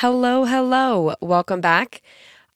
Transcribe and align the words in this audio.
Hello, 0.00 0.44
hello. 0.44 1.16
Welcome 1.20 1.60
back. 1.60 2.02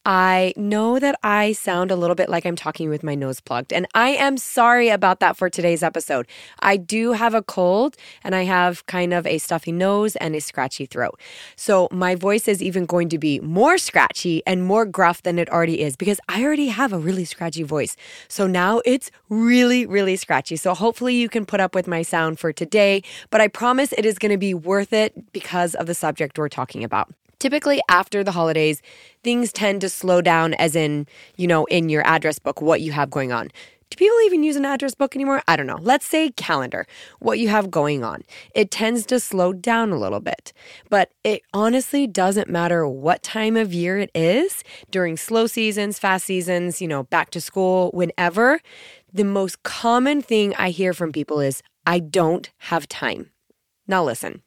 I 0.07 0.55
know 0.57 1.01
that 1.01 1.19
I 1.25 1.51
sound 1.51 1.91
a 1.91 1.97
little 1.97 2.15
bit 2.15 2.29
like 2.29 2.47
I'm 2.47 2.55
talking 2.55 2.89
with 2.89 3.03
my 3.03 3.17
nose 3.17 3.41
plugged, 3.41 3.73
and 3.73 3.89
I 3.97 4.11
am 4.11 4.37
sorry 4.37 4.91
about 4.91 5.19
that 5.19 5.37
for 5.37 5.51
today's 5.51 5.83
episode. 5.83 6.29
I 6.61 6.77
do 6.77 7.15
have 7.15 7.35
a 7.35 7.43
cold 7.43 7.97
and 8.23 8.37
I 8.37 8.45
have 8.45 8.87
kind 8.87 9.13
of 9.13 9.27
a 9.27 9.39
stuffy 9.39 9.73
nose 9.73 10.15
and 10.15 10.37
a 10.37 10.41
scratchy 10.41 10.87
throat. 10.87 11.19
So 11.57 11.89
my 11.91 12.15
voice 12.15 12.47
is 12.47 12.63
even 12.63 12.87
going 12.87 13.09
to 13.09 13.19
be 13.19 13.41
more 13.41 13.77
scratchy 13.77 14.41
and 14.47 14.63
more 14.63 14.87
gruff 14.87 15.25
than 15.25 15.41
it 15.41 15.51
already 15.51 15.81
is 15.81 15.97
because 15.97 16.21
I 16.29 16.45
already 16.45 16.69
have 16.69 16.93
a 16.93 16.99
really 16.99 17.25
scratchy 17.25 17.65
voice. 17.65 17.97
So 18.29 18.47
now 18.47 18.83
it's 18.85 19.11
really, 19.31 19.85
really 19.85 20.15
scratchy. 20.15 20.55
So 20.55 20.75
hopefully 20.75 21.17
you 21.17 21.29
can 21.29 21.45
put 21.45 21.59
up 21.59 21.75
with 21.75 21.89
my 21.89 22.03
sound 22.03 22.39
for 22.39 22.53
today, 22.53 23.03
but 23.31 23.41
I 23.41 23.49
promise 23.49 23.93
it 23.95 24.07
is 24.07 24.21
going 24.21 24.31
to 24.31 24.39
be 24.39 24.55
worth 24.55 24.93
it 24.93 25.33
because 25.33 25.75
of 25.75 25.89
the 25.89 25.95
subject 25.95 26.39
we're 26.39 26.49
talking 26.49 26.85
about. 26.85 27.13
Typically, 27.43 27.81
after 27.89 28.23
the 28.23 28.31
holidays, 28.31 28.81
things 29.25 29.53
tend 29.53 29.81
to 29.81 29.89
slow 29.89 30.21
down, 30.21 30.55
as 30.55 30.77
in, 30.77 31.09
you 31.37 31.49
know, 31.49 31.65
in 31.65 31.89
your 31.89 32.07
address 32.07 32.39
book, 32.39 32.63
what 32.63 32.81
you 32.81 32.93
have 32.93 33.11
going 33.11 33.33
on. 33.33 33.49
Do 33.91 33.97
people 33.97 34.17
even 34.25 34.45
use 34.45 34.55
an 34.55 34.65
address 34.65 34.95
book 34.95 35.17
anymore? 35.17 35.43
I 35.49 35.57
don't 35.57 35.67
know. 35.67 35.81
Let's 35.81 36.07
say 36.07 36.31
calendar, 36.31 36.87
what 37.19 37.41
you 37.41 37.49
have 37.49 37.69
going 37.69 38.05
on. 38.05 38.23
It 38.55 38.71
tends 38.71 39.05
to 39.07 39.19
slow 39.19 39.53
down 39.53 39.91
a 39.91 39.99
little 39.99 40.21
bit. 40.21 40.53
But 40.89 41.11
it 41.25 41.43
honestly 41.53 42.07
doesn't 42.07 42.49
matter 42.49 42.87
what 42.87 43.25
time 43.25 43.57
of 43.57 43.75
year 43.75 43.99
it 43.99 44.13
is 44.15 44.63
during 44.93 45.17
slow 45.17 45.49
seasons, 45.49 45.99
fast 45.99 46.27
seasons, 46.27 46.81
you 46.81 46.87
know, 46.87 47.03
back 47.03 47.31
to 47.31 47.41
school, 47.41 47.91
whenever. 47.91 48.61
The 49.13 49.25
most 49.25 49.65
common 49.65 50.23
thing 50.23 50.55
I 50.55 50.71
hear 50.71 50.93
from 50.93 51.11
people 51.11 51.41
is, 51.41 51.61
I 51.85 51.99
don't 51.99 52.49
have 52.59 52.87
time. 52.87 53.33
Now, 53.89 54.05
listen, 54.05 54.43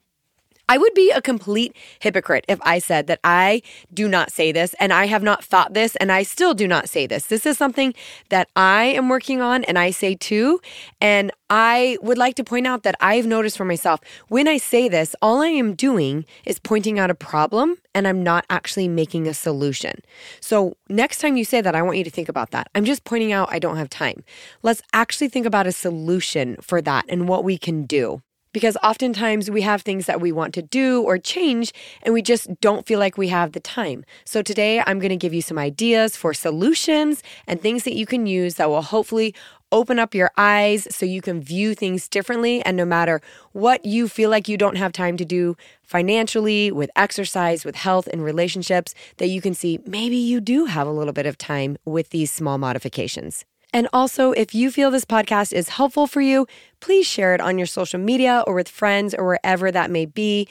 I 0.68 0.78
would 0.78 0.94
be 0.94 1.10
a 1.10 1.22
complete 1.22 1.76
hypocrite 2.00 2.44
if 2.48 2.58
I 2.62 2.80
said 2.80 3.06
that 3.06 3.20
I 3.22 3.62
do 3.94 4.08
not 4.08 4.32
say 4.32 4.50
this 4.50 4.74
and 4.80 4.92
I 4.92 5.06
have 5.06 5.22
not 5.22 5.44
thought 5.44 5.74
this 5.74 5.94
and 5.96 6.10
I 6.10 6.24
still 6.24 6.54
do 6.54 6.66
not 6.66 6.88
say 6.88 7.06
this. 7.06 7.26
This 7.26 7.46
is 7.46 7.56
something 7.56 7.94
that 8.30 8.48
I 8.56 8.84
am 8.84 9.08
working 9.08 9.40
on 9.40 9.62
and 9.64 9.78
I 9.78 9.92
say 9.92 10.16
too. 10.16 10.60
And 11.00 11.30
I 11.48 11.98
would 12.02 12.18
like 12.18 12.34
to 12.36 12.44
point 12.44 12.66
out 12.66 12.82
that 12.82 12.96
I've 13.00 13.26
noticed 13.26 13.56
for 13.56 13.64
myself 13.64 14.00
when 14.28 14.48
I 14.48 14.58
say 14.58 14.88
this, 14.88 15.14
all 15.22 15.40
I 15.40 15.48
am 15.48 15.74
doing 15.74 16.24
is 16.44 16.58
pointing 16.58 16.98
out 16.98 17.10
a 17.10 17.14
problem 17.14 17.76
and 17.94 18.08
I'm 18.08 18.24
not 18.24 18.44
actually 18.50 18.88
making 18.88 19.28
a 19.28 19.34
solution. 19.34 20.00
So, 20.40 20.76
next 20.88 21.20
time 21.20 21.36
you 21.36 21.44
say 21.44 21.60
that, 21.60 21.74
I 21.74 21.82
want 21.82 21.96
you 21.96 22.04
to 22.04 22.10
think 22.10 22.28
about 22.28 22.50
that. 22.50 22.68
I'm 22.74 22.84
just 22.84 23.04
pointing 23.04 23.32
out 23.32 23.48
I 23.52 23.58
don't 23.58 23.76
have 23.76 23.88
time. 23.88 24.24
Let's 24.62 24.82
actually 24.92 25.28
think 25.28 25.46
about 25.46 25.66
a 25.66 25.72
solution 25.72 26.56
for 26.60 26.82
that 26.82 27.04
and 27.08 27.28
what 27.28 27.44
we 27.44 27.56
can 27.56 27.84
do 27.84 28.22
because 28.56 28.78
oftentimes 28.82 29.50
we 29.50 29.60
have 29.60 29.82
things 29.82 30.06
that 30.06 30.18
we 30.18 30.32
want 30.32 30.54
to 30.54 30.62
do 30.62 31.02
or 31.02 31.18
change 31.18 31.74
and 32.02 32.14
we 32.14 32.22
just 32.22 32.48
don't 32.62 32.86
feel 32.86 32.98
like 32.98 33.18
we 33.18 33.28
have 33.28 33.52
the 33.52 33.60
time. 33.60 34.02
So 34.24 34.40
today 34.40 34.82
I'm 34.86 34.98
going 34.98 35.10
to 35.10 35.16
give 35.16 35.34
you 35.34 35.42
some 35.42 35.58
ideas 35.58 36.16
for 36.16 36.32
solutions 36.32 37.22
and 37.46 37.60
things 37.60 37.84
that 37.84 37.92
you 37.92 38.06
can 38.06 38.24
use 38.24 38.54
that 38.54 38.70
will 38.70 38.80
hopefully 38.80 39.34
open 39.72 39.98
up 39.98 40.14
your 40.14 40.30
eyes 40.38 40.88
so 40.90 41.04
you 41.04 41.20
can 41.20 41.42
view 41.42 41.74
things 41.74 42.08
differently. 42.08 42.64
And 42.64 42.78
no 42.78 42.86
matter 42.86 43.20
what 43.52 43.84
you 43.84 44.08
feel 44.08 44.30
like 44.30 44.48
you 44.48 44.56
don't 44.56 44.76
have 44.76 44.92
time 44.92 45.18
to 45.18 45.26
do 45.26 45.54
financially, 45.82 46.72
with 46.72 46.90
exercise, 46.96 47.62
with 47.62 47.76
health, 47.76 48.06
and 48.10 48.24
relationships, 48.24 48.94
that 49.18 49.26
you 49.26 49.42
can 49.42 49.52
see 49.52 49.80
maybe 49.84 50.16
you 50.16 50.40
do 50.40 50.64
have 50.64 50.86
a 50.86 50.92
little 50.92 51.12
bit 51.12 51.26
of 51.26 51.36
time 51.36 51.76
with 51.84 52.08
these 52.08 52.32
small 52.32 52.56
modifications. 52.56 53.44
And 53.76 53.88
also, 53.92 54.32
if 54.32 54.54
you 54.54 54.70
feel 54.70 54.90
this 54.90 55.04
podcast 55.04 55.52
is 55.52 55.68
helpful 55.68 56.06
for 56.06 56.22
you, 56.22 56.46
please 56.80 57.06
share 57.06 57.34
it 57.34 57.42
on 57.42 57.58
your 57.58 57.66
social 57.66 58.00
media 58.00 58.42
or 58.46 58.54
with 58.54 58.70
friends 58.70 59.12
or 59.12 59.26
wherever 59.26 59.70
that 59.70 59.90
may 59.90 60.06
be. 60.06 60.48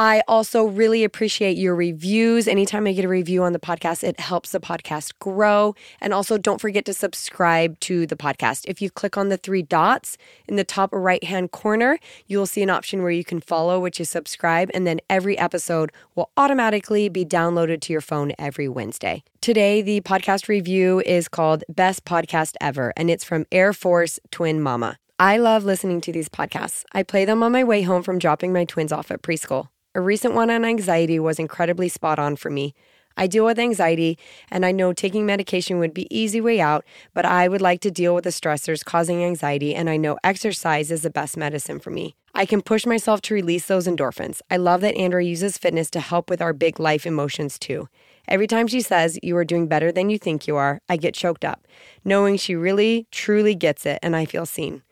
I 0.00 0.22
also 0.26 0.64
really 0.64 1.04
appreciate 1.04 1.58
your 1.58 1.74
reviews. 1.74 2.48
Anytime 2.48 2.86
I 2.86 2.94
get 2.94 3.04
a 3.04 3.08
review 3.08 3.42
on 3.42 3.52
the 3.52 3.58
podcast, 3.58 4.02
it 4.02 4.18
helps 4.18 4.52
the 4.52 4.58
podcast 4.58 5.12
grow. 5.18 5.74
And 6.00 6.14
also, 6.14 6.38
don't 6.38 6.58
forget 6.58 6.86
to 6.86 6.94
subscribe 6.94 7.78
to 7.80 8.06
the 8.06 8.16
podcast. 8.16 8.64
If 8.66 8.80
you 8.80 8.90
click 8.90 9.18
on 9.18 9.28
the 9.28 9.36
three 9.36 9.60
dots 9.60 10.16
in 10.48 10.56
the 10.56 10.64
top 10.64 10.88
right 10.94 11.22
hand 11.22 11.50
corner, 11.50 11.98
you 12.26 12.38
will 12.38 12.46
see 12.46 12.62
an 12.62 12.70
option 12.70 13.02
where 13.02 13.10
you 13.10 13.24
can 13.24 13.42
follow, 13.42 13.78
which 13.78 14.00
is 14.00 14.08
subscribe. 14.08 14.70
And 14.72 14.86
then 14.86 15.00
every 15.10 15.36
episode 15.36 15.92
will 16.14 16.30
automatically 16.34 17.10
be 17.10 17.26
downloaded 17.26 17.82
to 17.82 17.92
your 17.92 18.00
phone 18.00 18.32
every 18.38 18.70
Wednesday. 18.70 19.22
Today, 19.42 19.82
the 19.82 20.00
podcast 20.00 20.48
review 20.48 21.02
is 21.04 21.28
called 21.28 21.62
Best 21.68 22.06
Podcast 22.06 22.54
Ever, 22.58 22.94
and 22.96 23.10
it's 23.10 23.24
from 23.24 23.44
Air 23.52 23.74
Force 23.74 24.18
Twin 24.30 24.62
Mama. 24.62 24.96
I 25.18 25.36
love 25.36 25.64
listening 25.64 26.00
to 26.00 26.10
these 26.10 26.30
podcasts. 26.30 26.86
I 26.92 27.02
play 27.02 27.26
them 27.26 27.42
on 27.42 27.52
my 27.52 27.64
way 27.64 27.82
home 27.82 28.02
from 28.02 28.18
dropping 28.18 28.54
my 28.54 28.64
twins 28.64 28.92
off 28.92 29.10
at 29.10 29.20
preschool. 29.20 29.68
A 29.92 30.00
recent 30.00 30.34
one 30.34 30.50
on 30.50 30.64
anxiety 30.64 31.18
was 31.18 31.40
incredibly 31.40 31.88
spot 31.88 32.20
on 32.20 32.36
for 32.36 32.48
me. 32.48 32.74
I 33.16 33.26
deal 33.26 33.44
with 33.44 33.58
anxiety, 33.58 34.18
and 34.48 34.64
I 34.64 34.70
know 34.70 34.92
taking 34.92 35.26
medication 35.26 35.80
would 35.80 35.92
be 35.92 36.06
easy 36.16 36.40
way 36.40 36.60
out, 36.60 36.84
but 37.12 37.26
I 37.26 37.48
would 37.48 37.60
like 37.60 37.80
to 37.80 37.90
deal 37.90 38.14
with 38.14 38.22
the 38.22 38.30
stressors 38.30 38.84
causing 38.84 39.24
anxiety, 39.24 39.74
and 39.74 39.90
I 39.90 39.96
know 39.96 40.16
exercise 40.22 40.92
is 40.92 41.02
the 41.02 41.10
best 41.10 41.36
medicine 41.36 41.80
for 41.80 41.90
me. 41.90 42.14
I 42.36 42.46
can 42.46 42.62
push 42.62 42.86
myself 42.86 43.20
to 43.22 43.34
release 43.34 43.66
those 43.66 43.88
endorphins. 43.88 44.40
I 44.48 44.58
love 44.58 44.80
that 44.82 44.94
Andrea 44.94 45.26
uses 45.26 45.58
fitness 45.58 45.90
to 45.90 46.00
help 46.00 46.30
with 46.30 46.40
our 46.40 46.52
big 46.52 46.78
life 46.78 47.04
emotions 47.04 47.58
too. 47.58 47.88
Every 48.28 48.46
time 48.46 48.68
she 48.68 48.82
says, 48.82 49.18
You 49.24 49.36
are 49.38 49.44
doing 49.44 49.66
better 49.66 49.90
than 49.90 50.08
you 50.08 50.18
think 50.18 50.46
you 50.46 50.54
are, 50.54 50.80
I 50.88 50.98
get 50.98 51.14
choked 51.14 51.44
up, 51.44 51.66
knowing 52.04 52.36
she 52.36 52.54
really, 52.54 53.08
truly 53.10 53.56
gets 53.56 53.84
it, 53.86 53.98
and 54.04 54.14
I 54.14 54.24
feel 54.24 54.46
seen. 54.46 54.82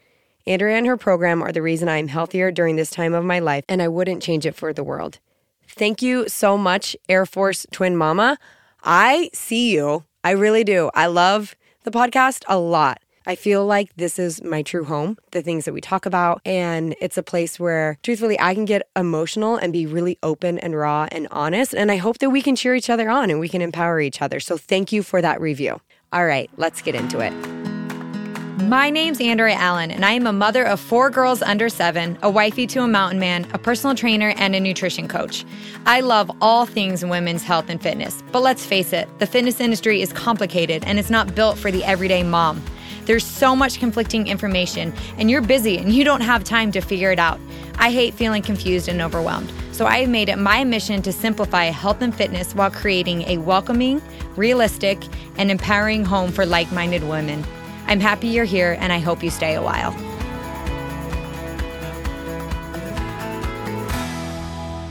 Andrea 0.48 0.78
and 0.78 0.86
her 0.86 0.96
program 0.96 1.42
are 1.42 1.52
the 1.52 1.60
reason 1.60 1.90
I 1.90 1.98
am 1.98 2.08
healthier 2.08 2.50
during 2.50 2.76
this 2.76 2.90
time 2.90 3.12
of 3.12 3.22
my 3.22 3.38
life, 3.38 3.64
and 3.68 3.82
I 3.82 3.88
wouldn't 3.88 4.22
change 4.22 4.46
it 4.46 4.54
for 4.54 4.72
the 4.72 4.82
world. 4.82 5.18
Thank 5.68 6.00
you 6.00 6.26
so 6.26 6.56
much, 6.56 6.96
Air 7.06 7.26
Force 7.26 7.66
Twin 7.70 7.98
Mama. 7.98 8.38
I 8.82 9.28
see 9.34 9.74
you. 9.74 10.04
I 10.24 10.30
really 10.30 10.64
do. 10.64 10.90
I 10.94 11.06
love 11.06 11.54
the 11.84 11.90
podcast 11.90 12.44
a 12.48 12.58
lot. 12.58 13.02
I 13.26 13.34
feel 13.34 13.66
like 13.66 13.94
this 13.96 14.18
is 14.18 14.42
my 14.42 14.62
true 14.62 14.84
home, 14.84 15.18
the 15.32 15.42
things 15.42 15.66
that 15.66 15.74
we 15.74 15.82
talk 15.82 16.06
about. 16.06 16.40
And 16.46 16.96
it's 16.98 17.18
a 17.18 17.22
place 17.22 17.60
where, 17.60 17.98
truthfully, 18.02 18.40
I 18.40 18.54
can 18.54 18.64
get 18.64 18.88
emotional 18.96 19.56
and 19.56 19.70
be 19.70 19.84
really 19.84 20.18
open 20.22 20.58
and 20.60 20.74
raw 20.74 21.08
and 21.12 21.28
honest. 21.30 21.74
And 21.74 21.92
I 21.92 21.96
hope 21.96 22.18
that 22.20 22.30
we 22.30 22.40
can 22.40 22.56
cheer 22.56 22.74
each 22.74 22.88
other 22.88 23.10
on 23.10 23.28
and 23.28 23.38
we 23.38 23.50
can 23.50 23.60
empower 23.60 24.00
each 24.00 24.22
other. 24.22 24.40
So 24.40 24.56
thank 24.56 24.92
you 24.92 25.02
for 25.02 25.20
that 25.20 25.42
review. 25.42 25.82
All 26.10 26.24
right, 26.24 26.48
let's 26.56 26.80
get 26.80 26.94
into 26.94 27.20
it. 27.20 27.57
My 28.64 28.90
name's 28.90 29.20
Andrea 29.20 29.54
Allen, 29.54 29.92
and 29.92 30.04
I 30.04 30.12
am 30.12 30.26
a 30.26 30.32
mother 30.32 30.64
of 30.64 30.80
four 30.80 31.10
girls 31.10 31.42
under 31.42 31.68
seven, 31.68 32.18
a 32.22 32.30
wifey 32.30 32.66
to 32.68 32.82
a 32.82 32.88
mountain 32.88 33.20
man, 33.20 33.46
a 33.52 33.58
personal 33.58 33.94
trainer, 33.94 34.34
and 34.36 34.52
a 34.52 34.58
nutrition 34.58 35.06
coach. 35.06 35.44
I 35.86 36.00
love 36.00 36.28
all 36.40 36.66
things 36.66 37.04
women's 37.04 37.44
health 37.44 37.66
and 37.68 37.80
fitness, 37.80 38.20
but 38.32 38.40
let's 38.40 38.66
face 38.66 38.92
it, 38.92 39.08
the 39.20 39.26
fitness 39.26 39.60
industry 39.60 40.02
is 40.02 40.12
complicated 40.12 40.82
and 40.86 40.98
it's 40.98 41.08
not 41.08 41.36
built 41.36 41.56
for 41.56 41.70
the 41.70 41.84
everyday 41.84 42.24
mom. 42.24 42.60
There's 43.04 43.24
so 43.24 43.54
much 43.54 43.78
conflicting 43.78 44.26
information, 44.26 44.92
and 45.18 45.30
you're 45.30 45.40
busy 45.40 45.78
and 45.78 45.92
you 45.92 46.02
don't 46.02 46.22
have 46.22 46.42
time 46.42 46.72
to 46.72 46.80
figure 46.80 47.12
it 47.12 47.20
out. 47.20 47.38
I 47.76 47.92
hate 47.92 48.12
feeling 48.12 48.42
confused 48.42 48.88
and 48.88 49.00
overwhelmed. 49.00 49.52
So 49.70 49.86
I 49.86 50.00
have 50.00 50.10
made 50.10 50.28
it 50.28 50.36
my 50.36 50.64
mission 50.64 51.00
to 51.02 51.12
simplify 51.12 51.66
health 51.66 52.02
and 52.02 52.12
fitness 52.12 52.56
while 52.56 52.72
creating 52.72 53.22
a 53.28 53.38
welcoming, 53.38 54.02
realistic, 54.34 54.98
and 55.36 55.48
empowering 55.48 56.04
home 56.04 56.32
for 56.32 56.44
like 56.44 56.72
minded 56.72 57.04
women. 57.04 57.44
I'm 57.88 58.00
happy 58.00 58.28
you're 58.28 58.44
here 58.44 58.76
and 58.78 58.92
I 58.92 58.98
hope 58.98 59.22
you 59.22 59.30
stay 59.30 59.54
a 59.54 59.62
while. 59.62 59.96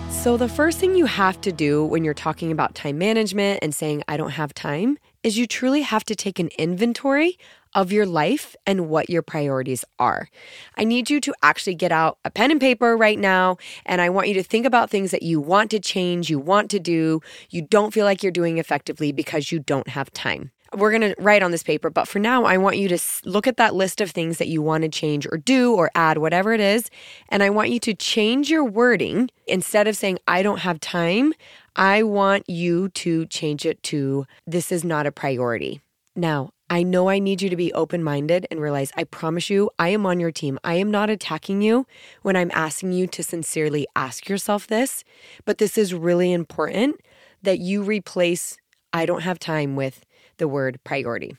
So, 0.09 0.35
the 0.35 0.49
first 0.49 0.79
thing 0.79 0.95
you 0.95 1.05
have 1.05 1.39
to 1.41 1.51
do 1.51 1.85
when 1.85 2.03
you're 2.03 2.15
talking 2.15 2.51
about 2.51 2.73
time 2.73 2.97
management 2.97 3.59
and 3.61 3.73
saying, 3.73 4.03
I 4.07 4.17
don't 4.17 4.31
have 4.31 4.53
time, 4.53 4.97
is 5.23 5.37
you 5.37 5.45
truly 5.45 5.83
have 5.83 6.03
to 6.05 6.15
take 6.15 6.39
an 6.39 6.49
inventory 6.57 7.37
of 7.73 7.91
your 7.91 8.05
life 8.05 8.55
and 8.65 8.89
what 8.89 9.09
your 9.09 9.21
priorities 9.21 9.85
are. 9.99 10.27
I 10.75 10.83
need 10.83 11.09
you 11.09 11.21
to 11.21 11.33
actually 11.43 11.75
get 11.75 11.91
out 11.91 12.17
a 12.25 12.31
pen 12.31 12.49
and 12.49 12.59
paper 12.59 12.97
right 12.97 13.17
now, 13.17 13.57
and 13.85 14.01
I 14.01 14.09
want 14.09 14.27
you 14.27 14.33
to 14.33 14.43
think 14.43 14.65
about 14.65 14.89
things 14.89 15.11
that 15.11 15.23
you 15.23 15.39
want 15.39 15.69
to 15.71 15.79
change, 15.79 16.29
you 16.29 16.39
want 16.39 16.71
to 16.71 16.79
do, 16.79 17.21
you 17.49 17.61
don't 17.61 17.93
feel 17.93 18.03
like 18.03 18.23
you're 18.23 18.31
doing 18.31 18.57
effectively 18.57 19.11
because 19.11 19.51
you 19.51 19.59
don't 19.59 19.87
have 19.87 20.11
time 20.11 20.51
we're 20.77 20.91
going 20.91 21.13
to 21.13 21.15
write 21.17 21.41
on 21.41 21.51
this 21.51 21.63
paper, 21.63 21.89
but 21.89 22.07
for 22.07 22.19
now, 22.19 22.43
I 22.45 22.57
want 22.57 22.77
you 22.77 22.87
to 22.89 22.99
look 23.25 23.47
at 23.47 23.57
that 23.57 23.73
list 23.73 23.99
of 23.99 24.11
things 24.11 24.37
that 24.37 24.47
you 24.47 24.61
want 24.61 24.83
to 24.83 24.89
change 24.89 25.25
or 25.31 25.37
do 25.37 25.73
or 25.73 25.89
add, 25.95 26.19
whatever 26.19 26.53
it 26.53 26.59
is. 26.59 26.89
And 27.29 27.41
I 27.41 27.49
want 27.49 27.71
you 27.71 27.79
to 27.81 27.93
change 27.93 28.49
your 28.49 28.63
wording. 28.63 29.29
Instead 29.47 29.87
of 29.87 29.97
saying, 29.97 30.19
I 30.27 30.43
don't 30.43 30.59
have 30.59 30.79
time, 30.79 31.33
I 31.75 32.03
want 32.03 32.49
you 32.49 32.89
to 32.89 33.25
change 33.25 33.65
it 33.65 33.81
to, 33.83 34.25
this 34.45 34.71
is 34.71 34.83
not 34.83 35.07
a 35.07 35.11
priority. 35.11 35.81
Now, 36.15 36.51
I 36.69 36.83
know 36.83 37.09
I 37.09 37.19
need 37.19 37.41
you 37.41 37.49
to 37.49 37.55
be 37.55 37.71
open 37.73 38.03
minded 38.03 38.45
and 38.51 38.59
realize 38.59 38.91
I 38.97 39.05
promise 39.05 39.49
you, 39.49 39.69
I 39.79 39.89
am 39.89 40.05
on 40.05 40.19
your 40.19 40.31
team. 40.31 40.59
I 40.63 40.75
am 40.75 40.91
not 40.91 41.09
attacking 41.09 41.61
you 41.61 41.87
when 42.23 42.35
I'm 42.35 42.51
asking 42.53 42.91
you 42.91 43.07
to 43.07 43.23
sincerely 43.23 43.87
ask 43.95 44.27
yourself 44.27 44.67
this, 44.67 45.03
but 45.45 45.59
this 45.59 45.77
is 45.77 45.93
really 45.93 46.33
important 46.33 46.99
that 47.41 47.59
you 47.59 47.83
replace 47.83 48.57
I 48.93 49.05
don't 49.05 49.21
have 49.21 49.39
time 49.39 49.75
with 49.75 50.05
the 50.37 50.47
word 50.47 50.79
priority. 50.83 51.35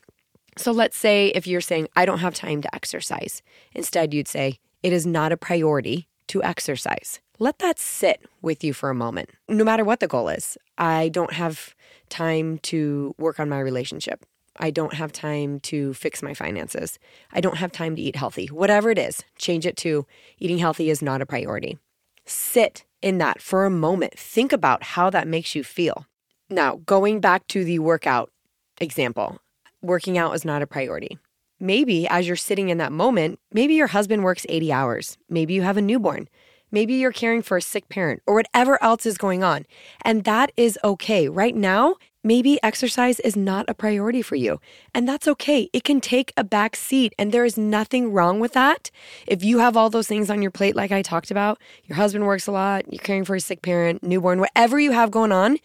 So 0.56 0.72
let's 0.72 0.96
say 0.96 1.28
if 1.28 1.46
you're 1.46 1.60
saying, 1.60 1.88
I 1.94 2.04
don't 2.04 2.18
have 2.18 2.34
time 2.34 2.62
to 2.62 2.74
exercise, 2.74 3.42
instead 3.72 4.12
you'd 4.12 4.28
say, 4.28 4.58
it 4.82 4.92
is 4.92 5.06
not 5.06 5.32
a 5.32 5.36
priority 5.36 6.08
to 6.28 6.42
exercise. 6.42 7.20
Let 7.38 7.58
that 7.60 7.78
sit 7.78 8.22
with 8.42 8.64
you 8.64 8.72
for 8.72 8.90
a 8.90 8.94
moment, 8.94 9.30
no 9.48 9.62
matter 9.62 9.84
what 9.84 10.00
the 10.00 10.08
goal 10.08 10.28
is. 10.28 10.58
I 10.76 11.08
don't 11.08 11.32
have 11.32 11.74
time 12.08 12.58
to 12.58 13.14
work 13.18 13.38
on 13.38 13.48
my 13.48 13.60
relationship. 13.60 14.24
I 14.58 14.70
don't 14.70 14.94
have 14.94 15.12
time 15.12 15.60
to 15.60 15.94
fix 15.94 16.22
my 16.22 16.34
finances. 16.34 16.98
I 17.32 17.40
don't 17.40 17.58
have 17.58 17.70
time 17.70 17.94
to 17.94 18.02
eat 18.02 18.16
healthy. 18.16 18.46
Whatever 18.46 18.90
it 18.90 18.98
is, 18.98 19.22
change 19.36 19.66
it 19.66 19.76
to 19.78 20.04
eating 20.38 20.58
healthy 20.58 20.90
is 20.90 21.00
not 21.00 21.22
a 21.22 21.26
priority. 21.26 21.78
Sit 22.26 22.84
in 23.00 23.18
that 23.18 23.40
for 23.40 23.64
a 23.64 23.70
moment. 23.70 24.18
Think 24.18 24.52
about 24.52 24.82
how 24.82 25.10
that 25.10 25.28
makes 25.28 25.54
you 25.54 25.62
feel. 25.62 26.06
Now, 26.50 26.80
going 26.86 27.20
back 27.20 27.46
to 27.48 27.62
the 27.62 27.78
workout 27.78 28.32
example, 28.80 29.38
working 29.82 30.18
out 30.18 30.34
is 30.34 30.44
not 30.44 30.62
a 30.62 30.66
priority. 30.66 31.18
Maybe 31.60 32.06
as 32.06 32.26
you're 32.26 32.36
sitting 32.36 32.68
in 32.68 32.78
that 32.78 32.92
moment, 32.92 33.40
maybe 33.52 33.74
your 33.74 33.88
husband 33.88 34.22
works 34.22 34.46
80 34.48 34.72
hours. 34.72 35.18
Maybe 35.28 35.54
you 35.54 35.62
have 35.62 35.76
a 35.76 35.82
newborn. 35.82 36.28
Maybe 36.70 36.94
you're 36.94 37.12
caring 37.12 37.42
for 37.42 37.56
a 37.56 37.62
sick 37.62 37.88
parent 37.88 38.22
or 38.26 38.34
whatever 38.34 38.82
else 38.82 39.06
is 39.06 39.18
going 39.18 39.42
on. 39.42 39.66
And 40.02 40.24
that 40.24 40.52
is 40.56 40.78
okay. 40.84 41.28
Right 41.28 41.56
now, 41.56 41.96
maybe 42.22 42.62
exercise 42.62 43.18
is 43.20 43.36
not 43.36 43.68
a 43.68 43.74
priority 43.74 44.22
for 44.22 44.36
you. 44.36 44.60
And 44.94 45.08
that's 45.08 45.26
okay. 45.26 45.70
It 45.72 45.82
can 45.84 46.00
take 46.00 46.32
a 46.36 46.44
back 46.44 46.76
seat, 46.76 47.14
and 47.18 47.32
there 47.32 47.44
is 47.44 47.56
nothing 47.56 48.12
wrong 48.12 48.38
with 48.38 48.52
that. 48.52 48.90
If 49.26 49.42
you 49.42 49.58
have 49.60 49.76
all 49.76 49.88
those 49.88 50.08
things 50.08 50.28
on 50.28 50.42
your 50.42 50.50
plate, 50.50 50.76
like 50.76 50.92
I 50.92 51.02
talked 51.02 51.30
about, 51.30 51.58
your 51.84 51.96
husband 51.96 52.26
works 52.26 52.46
a 52.46 52.52
lot, 52.52 52.92
you're 52.92 53.02
caring 53.02 53.24
for 53.24 53.34
a 53.34 53.40
sick 53.40 53.62
parent, 53.62 54.02
newborn, 54.02 54.38
whatever 54.38 54.78
you 54.78 54.92
have 54.92 55.10
going 55.10 55.32
on, 55.32 55.58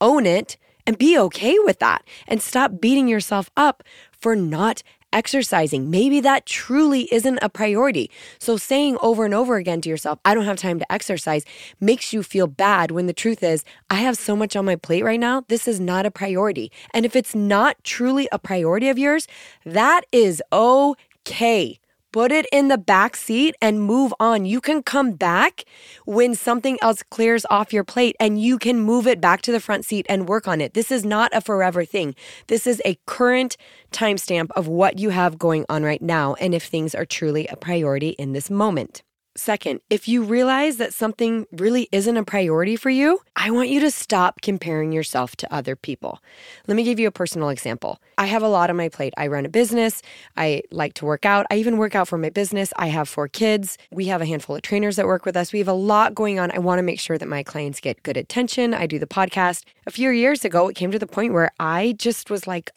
own 0.00 0.26
it 0.26 0.58
and 0.86 0.98
be 0.98 1.18
okay 1.18 1.56
with 1.60 1.78
that 1.78 2.04
and 2.26 2.42
stop 2.42 2.80
beating 2.80 3.08
yourself 3.08 3.50
up 3.56 3.82
for 4.12 4.36
not 4.36 4.82
exercising. 5.12 5.90
Maybe 5.90 6.20
that 6.20 6.46
truly 6.46 7.08
isn't 7.12 7.38
a 7.42 7.48
priority. 7.48 8.10
So 8.38 8.56
saying 8.56 8.96
over 9.02 9.24
and 9.24 9.34
over 9.34 9.56
again 9.56 9.80
to 9.82 9.88
yourself, 9.88 10.18
I 10.24 10.34
don't 10.34 10.44
have 10.44 10.56
time 10.56 10.78
to 10.78 10.92
exercise 10.92 11.44
makes 11.80 12.12
you 12.12 12.22
feel 12.22 12.46
bad 12.46 12.90
when 12.90 13.06
the 13.06 13.12
truth 13.12 13.42
is, 13.42 13.64
I 13.90 13.96
have 13.96 14.16
so 14.16 14.34
much 14.34 14.56
on 14.56 14.64
my 14.64 14.76
plate 14.76 15.04
right 15.04 15.20
now. 15.20 15.44
This 15.48 15.68
is 15.68 15.78
not 15.78 16.06
a 16.06 16.10
priority. 16.10 16.72
And 16.94 17.04
if 17.04 17.14
it's 17.14 17.34
not 17.34 17.82
truly 17.84 18.28
a 18.32 18.38
priority 18.38 18.88
of 18.88 18.98
yours, 18.98 19.28
that 19.64 20.02
is 20.12 20.42
okay 20.52 21.78
put 22.12 22.30
it 22.30 22.46
in 22.52 22.68
the 22.68 22.78
back 22.78 23.16
seat 23.16 23.54
and 23.60 23.82
move 23.82 24.12
on. 24.20 24.44
You 24.44 24.60
can 24.60 24.82
come 24.82 25.12
back 25.12 25.64
when 26.04 26.34
something 26.34 26.78
else 26.82 27.02
clears 27.10 27.44
off 27.50 27.72
your 27.72 27.84
plate 27.84 28.14
and 28.20 28.40
you 28.40 28.58
can 28.58 28.78
move 28.78 29.06
it 29.06 29.20
back 29.20 29.42
to 29.42 29.52
the 29.52 29.60
front 29.60 29.84
seat 29.84 30.06
and 30.08 30.28
work 30.28 30.46
on 30.46 30.60
it. 30.60 30.74
This 30.74 30.90
is 30.90 31.04
not 31.04 31.34
a 31.34 31.40
forever 31.40 31.84
thing. 31.84 32.14
This 32.46 32.66
is 32.66 32.80
a 32.84 32.98
current 33.06 33.56
timestamp 33.90 34.50
of 34.54 34.68
what 34.68 34.98
you 34.98 35.10
have 35.10 35.38
going 35.38 35.64
on 35.68 35.82
right 35.82 36.02
now 36.02 36.34
and 36.34 36.54
if 36.54 36.64
things 36.64 36.94
are 36.94 37.06
truly 37.06 37.46
a 37.48 37.56
priority 37.56 38.10
in 38.10 38.32
this 38.32 38.50
moment. 38.50 39.02
Second, 39.34 39.80
if 39.88 40.08
you 40.08 40.22
realize 40.22 40.76
that 40.76 40.92
something 40.92 41.46
really 41.52 41.88
isn't 41.90 42.18
a 42.18 42.22
priority 42.22 42.76
for 42.76 42.90
you, 42.90 43.20
I 43.34 43.50
want 43.50 43.70
you 43.70 43.80
to 43.80 43.90
stop 43.90 44.42
comparing 44.42 44.92
yourself 44.92 45.36
to 45.36 45.54
other 45.54 45.74
people. 45.74 46.20
Let 46.66 46.76
me 46.76 46.84
give 46.84 47.00
you 47.00 47.08
a 47.08 47.12
personal 47.12 47.48
example. 47.48 47.98
I 48.18 48.26
have 48.26 48.42
a 48.42 48.48
lot 48.48 48.68
on 48.68 48.76
my 48.76 48.90
plate. 48.90 49.14
I 49.16 49.28
run 49.28 49.46
a 49.46 49.48
business. 49.48 50.02
I 50.36 50.64
like 50.70 50.92
to 50.94 51.06
work 51.06 51.24
out. 51.24 51.46
I 51.50 51.56
even 51.56 51.78
work 51.78 51.94
out 51.94 52.08
for 52.08 52.18
my 52.18 52.28
business. 52.28 52.74
I 52.76 52.88
have 52.88 53.08
four 53.08 53.26
kids. 53.26 53.78
We 53.90 54.04
have 54.06 54.20
a 54.20 54.26
handful 54.26 54.54
of 54.54 54.60
trainers 54.60 54.96
that 54.96 55.06
work 55.06 55.24
with 55.24 55.36
us. 55.36 55.50
We 55.50 55.60
have 55.60 55.68
a 55.68 55.72
lot 55.72 56.14
going 56.14 56.38
on. 56.38 56.50
I 56.50 56.58
want 56.58 56.78
to 56.80 56.82
make 56.82 57.00
sure 57.00 57.16
that 57.16 57.26
my 57.26 57.42
clients 57.42 57.80
get 57.80 58.02
good 58.02 58.18
attention. 58.18 58.74
I 58.74 58.86
do 58.86 58.98
the 58.98 59.06
podcast. 59.06 59.64
A 59.86 59.90
few 59.90 60.10
years 60.10 60.44
ago, 60.44 60.68
it 60.68 60.76
came 60.76 60.90
to 60.90 60.98
the 60.98 61.06
point 61.06 61.32
where 61.32 61.52
I 61.58 61.94
just 61.98 62.28
was 62.28 62.46
like, 62.46 62.70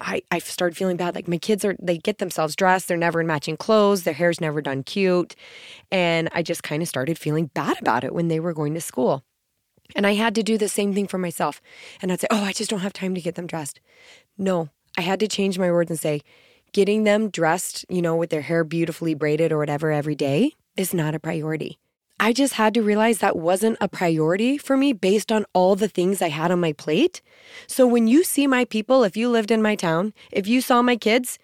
I, 0.00 0.22
I 0.30 0.38
started 0.38 0.76
feeling 0.76 0.96
bad. 0.96 1.14
Like 1.14 1.28
my 1.28 1.38
kids 1.38 1.64
are, 1.64 1.74
they 1.80 1.98
get 1.98 2.18
themselves 2.18 2.54
dressed. 2.54 2.88
They're 2.88 2.96
never 2.96 3.20
in 3.20 3.26
matching 3.26 3.56
clothes. 3.56 4.02
Their 4.02 4.14
hair's 4.14 4.40
never 4.40 4.60
done 4.60 4.82
cute. 4.82 5.34
And 5.90 6.28
I 6.32 6.42
just 6.42 6.62
kind 6.62 6.82
of 6.82 6.88
started 6.88 7.18
feeling 7.18 7.46
bad 7.54 7.80
about 7.80 8.04
it 8.04 8.14
when 8.14 8.28
they 8.28 8.40
were 8.40 8.52
going 8.52 8.74
to 8.74 8.80
school. 8.80 9.24
And 9.94 10.06
I 10.06 10.14
had 10.14 10.34
to 10.34 10.42
do 10.42 10.58
the 10.58 10.68
same 10.68 10.92
thing 10.92 11.06
for 11.06 11.18
myself. 11.18 11.62
And 12.02 12.12
I'd 12.12 12.20
say, 12.20 12.26
oh, 12.30 12.44
I 12.44 12.52
just 12.52 12.70
don't 12.70 12.80
have 12.80 12.92
time 12.92 13.14
to 13.14 13.20
get 13.20 13.36
them 13.36 13.46
dressed. 13.46 13.80
No, 14.36 14.68
I 14.98 15.02
had 15.02 15.20
to 15.20 15.28
change 15.28 15.58
my 15.58 15.70
words 15.70 15.90
and 15.90 15.98
say, 15.98 16.22
getting 16.72 17.04
them 17.04 17.30
dressed, 17.30 17.86
you 17.88 18.02
know, 18.02 18.16
with 18.16 18.30
their 18.30 18.42
hair 18.42 18.64
beautifully 18.64 19.14
braided 19.14 19.52
or 19.52 19.58
whatever 19.58 19.92
every 19.92 20.14
day 20.14 20.52
is 20.76 20.92
not 20.92 21.14
a 21.14 21.20
priority. 21.20 21.78
I 22.18 22.32
just 22.32 22.54
had 22.54 22.72
to 22.74 22.82
realize 22.82 23.18
that 23.18 23.36
wasn't 23.36 23.76
a 23.80 23.88
priority 23.88 24.56
for 24.56 24.76
me 24.76 24.92
based 24.92 25.30
on 25.30 25.44
all 25.52 25.76
the 25.76 25.88
things 25.88 26.22
I 26.22 26.28
had 26.28 26.50
on 26.50 26.60
my 26.60 26.72
plate. 26.72 27.20
So 27.66 27.86
when 27.86 28.08
you 28.08 28.24
see 28.24 28.46
my 28.46 28.64
people, 28.64 29.04
if 29.04 29.16
you 29.16 29.28
lived 29.28 29.50
in 29.50 29.60
my 29.60 29.74
town, 29.74 30.14
if 30.32 30.46
you 30.46 30.60
saw 30.60 30.80
my 30.80 30.96
kids, 30.96 31.38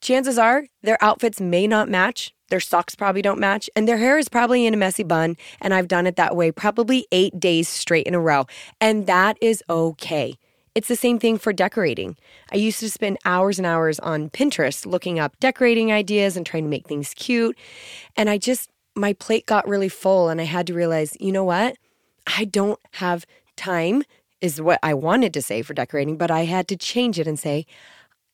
chances 0.00 0.38
are 0.38 0.66
their 0.82 1.02
outfits 1.02 1.40
may 1.40 1.66
not 1.66 1.88
match. 1.88 2.32
Their 2.50 2.60
socks 2.60 2.94
probably 2.94 3.22
don't 3.22 3.40
match, 3.40 3.70
and 3.74 3.88
their 3.88 3.96
hair 3.96 4.18
is 4.18 4.28
probably 4.28 4.66
in 4.66 4.74
a 4.74 4.76
messy 4.76 5.02
bun. 5.02 5.36
And 5.60 5.72
I've 5.72 5.88
done 5.88 6.06
it 6.06 6.16
that 6.16 6.36
way 6.36 6.52
probably 6.52 7.06
eight 7.10 7.40
days 7.40 7.68
straight 7.68 8.06
in 8.06 8.14
a 8.14 8.20
row. 8.20 8.46
And 8.80 9.06
that 9.06 9.38
is 9.40 9.64
okay. 9.70 10.34
It's 10.74 10.88
the 10.88 10.96
same 10.96 11.18
thing 11.18 11.38
for 11.38 11.52
decorating. 11.52 12.16
I 12.52 12.56
used 12.56 12.80
to 12.80 12.90
spend 12.90 13.18
hours 13.24 13.58
and 13.58 13.66
hours 13.66 13.98
on 14.00 14.30
Pinterest 14.30 14.86
looking 14.86 15.18
up 15.18 15.38
decorating 15.40 15.92
ideas 15.92 16.36
and 16.36 16.46
trying 16.46 16.64
to 16.64 16.70
make 16.70 16.86
things 16.86 17.12
cute. 17.14 17.58
And 18.16 18.30
I 18.30 18.38
just 18.38 18.70
my 18.94 19.12
plate 19.14 19.46
got 19.46 19.68
really 19.68 19.88
full 19.88 20.28
and 20.28 20.40
I 20.40 20.44
had 20.44 20.66
to 20.68 20.74
realize, 20.74 21.16
you 21.20 21.32
know 21.32 21.44
what? 21.44 21.76
I 22.26 22.44
don't 22.44 22.78
have 22.92 23.24
time, 23.56 24.02
is 24.40 24.60
what 24.60 24.78
I 24.82 24.94
wanted 24.94 25.32
to 25.34 25.42
say 25.42 25.62
for 25.62 25.74
decorating, 25.74 26.16
but 26.16 26.30
I 26.30 26.44
had 26.44 26.68
to 26.68 26.76
change 26.76 27.18
it 27.18 27.26
and 27.26 27.38
say, 27.38 27.64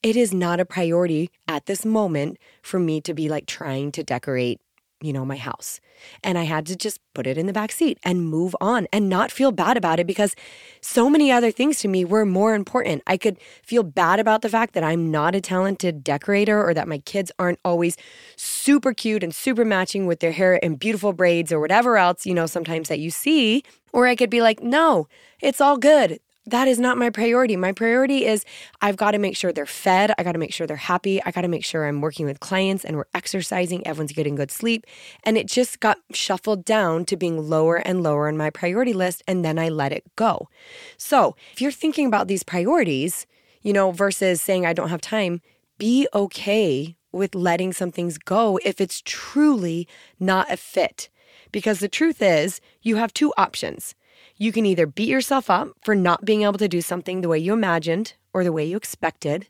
it 0.02 0.16
is 0.16 0.32
not 0.32 0.60
a 0.60 0.64
priority 0.64 1.31
at 1.46 1.66
this 1.66 1.84
moment 1.84 2.38
for 2.62 2.78
me 2.78 3.00
to 3.02 3.14
be 3.14 3.28
like 3.28 3.46
trying 3.46 3.93
to 3.93 4.02
decorate 4.02 4.60
you 5.00 5.12
know, 5.12 5.24
my 5.24 5.36
house. 5.36 5.80
And 6.24 6.36
I 6.36 6.42
had 6.44 6.66
to 6.66 6.76
just 6.76 7.00
put 7.14 7.26
it 7.26 7.38
in 7.38 7.46
the 7.46 7.52
back 7.52 7.72
seat 7.72 7.98
and 8.04 8.28
move 8.28 8.54
on 8.60 8.86
and 8.92 9.08
not 9.08 9.30
feel 9.30 9.52
bad 9.52 9.76
about 9.76 10.00
it 10.00 10.06
because 10.06 10.34
so 10.80 11.08
many 11.08 11.30
other 11.30 11.50
things 11.50 11.78
to 11.80 11.88
me 11.88 12.04
were 12.04 12.24
more 12.24 12.54
important. 12.54 13.02
I 13.06 13.16
could 13.16 13.38
feel 13.62 13.82
bad 13.82 14.18
about 14.20 14.42
the 14.42 14.48
fact 14.48 14.74
that 14.74 14.84
I'm 14.84 15.10
not 15.10 15.34
a 15.34 15.40
talented 15.40 16.02
decorator 16.02 16.62
or 16.62 16.74
that 16.74 16.88
my 16.88 16.98
kids 16.98 17.30
aren't 17.38 17.60
always 17.64 17.96
super 18.36 18.92
cute 18.92 19.22
and 19.22 19.34
super 19.34 19.64
matching 19.64 20.06
with 20.06 20.20
their 20.20 20.32
hair 20.32 20.62
and 20.64 20.78
beautiful 20.78 21.12
braids 21.12 21.52
or 21.52 21.60
whatever 21.60 21.96
else, 21.96 22.26
you 22.26 22.34
know, 22.34 22.46
sometimes 22.46 22.88
that 22.88 22.98
you 22.98 23.10
see. 23.10 23.62
Or 23.92 24.06
I 24.06 24.16
could 24.16 24.30
be 24.30 24.42
like, 24.42 24.62
no, 24.62 25.08
it's 25.40 25.60
all 25.60 25.78
good 25.78 26.20
that 26.50 26.68
is 26.68 26.78
not 26.78 26.98
my 26.98 27.10
priority. 27.10 27.56
My 27.56 27.72
priority 27.72 28.26
is 28.26 28.44
I've 28.80 28.96
got 28.96 29.12
to 29.12 29.18
make 29.18 29.36
sure 29.36 29.52
they're 29.52 29.66
fed. 29.66 30.12
I 30.18 30.22
got 30.22 30.32
to 30.32 30.38
make 30.38 30.52
sure 30.52 30.66
they're 30.66 30.76
happy. 30.76 31.22
I 31.22 31.30
got 31.30 31.42
to 31.42 31.48
make 31.48 31.64
sure 31.64 31.86
I'm 31.86 32.00
working 32.00 32.26
with 32.26 32.40
clients 32.40 32.84
and 32.84 32.96
we're 32.96 33.06
exercising. 33.14 33.86
Everyone's 33.86 34.12
getting 34.12 34.34
good 34.34 34.50
sleep. 34.50 34.86
And 35.24 35.36
it 35.36 35.46
just 35.46 35.80
got 35.80 35.98
shuffled 36.12 36.64
down 36.64 37.04
to 37.06 37.16
being 37.16 37.48
lower 37.48 37.76
and 37.76 38.02
lower 38.02 38.28
on 38.28 38.36
my 38.36 38.50
priority 38.50 38.92
list. 38.92 39.22
And 39.26 39.44
then 39.44 39.58
I 39.58 39.68
let 39.68 39.92
it 39.92 40.04
go. 40.16 40.48
So 40.96 41.36
if 41.52 41.60
you're 41.60 41.70
thinking 41.70 42.06
about 42.06 42.28
these 42.28 42.42
priorities, 42.42 43.26
you 43.62 43.73
know, 43.73 43.90
versus 43.90 44.40
saying 44.40 44.66
I 44.66 44.73
don't 44.73 44.90
have 44.90 45.00
time, 45.00 45.40
be 45.78 46.08
okay 46.14 46.96
with 47.12 47.34
letting 47.34 47.73
some 47.73 47.90
things 47.90 48.18
go 48.18 48.58
if 48.64 48.80
it's 48.80 49.02
truly 49.04 49.88
not 50.18 50.50
a 50.52 50.56
fit. 50.56 51.08
Because 51.52 51.80
the 51.80 51.88
truth 51.88 52.20
is, 52.20 52.61
you 52.82 52.96
have 52.96 53.14
two 53.14 53.32
options. 53.37 53.94
You 54.40 54.52
can 54.52 54.64
either 54.64 54.87
beat 54.87 55.09
yourself 55.09 55.50
up 55.50 55.71
for 55.83 55.97
not 55.97 56.25
being 56.25 56.42
able 56.42 56.59
to 56.59 56.68
do 56.68 56.80
something 56.80 57.21
the 57.21 57.28
way 57.28 57.40
you 57.40 57.52
imagined 57.52 58.14
or 58.33 58.45
the 58.45 58.52
way 58.52 58.64
you 58.64 58.76
expected, 58.76 59.49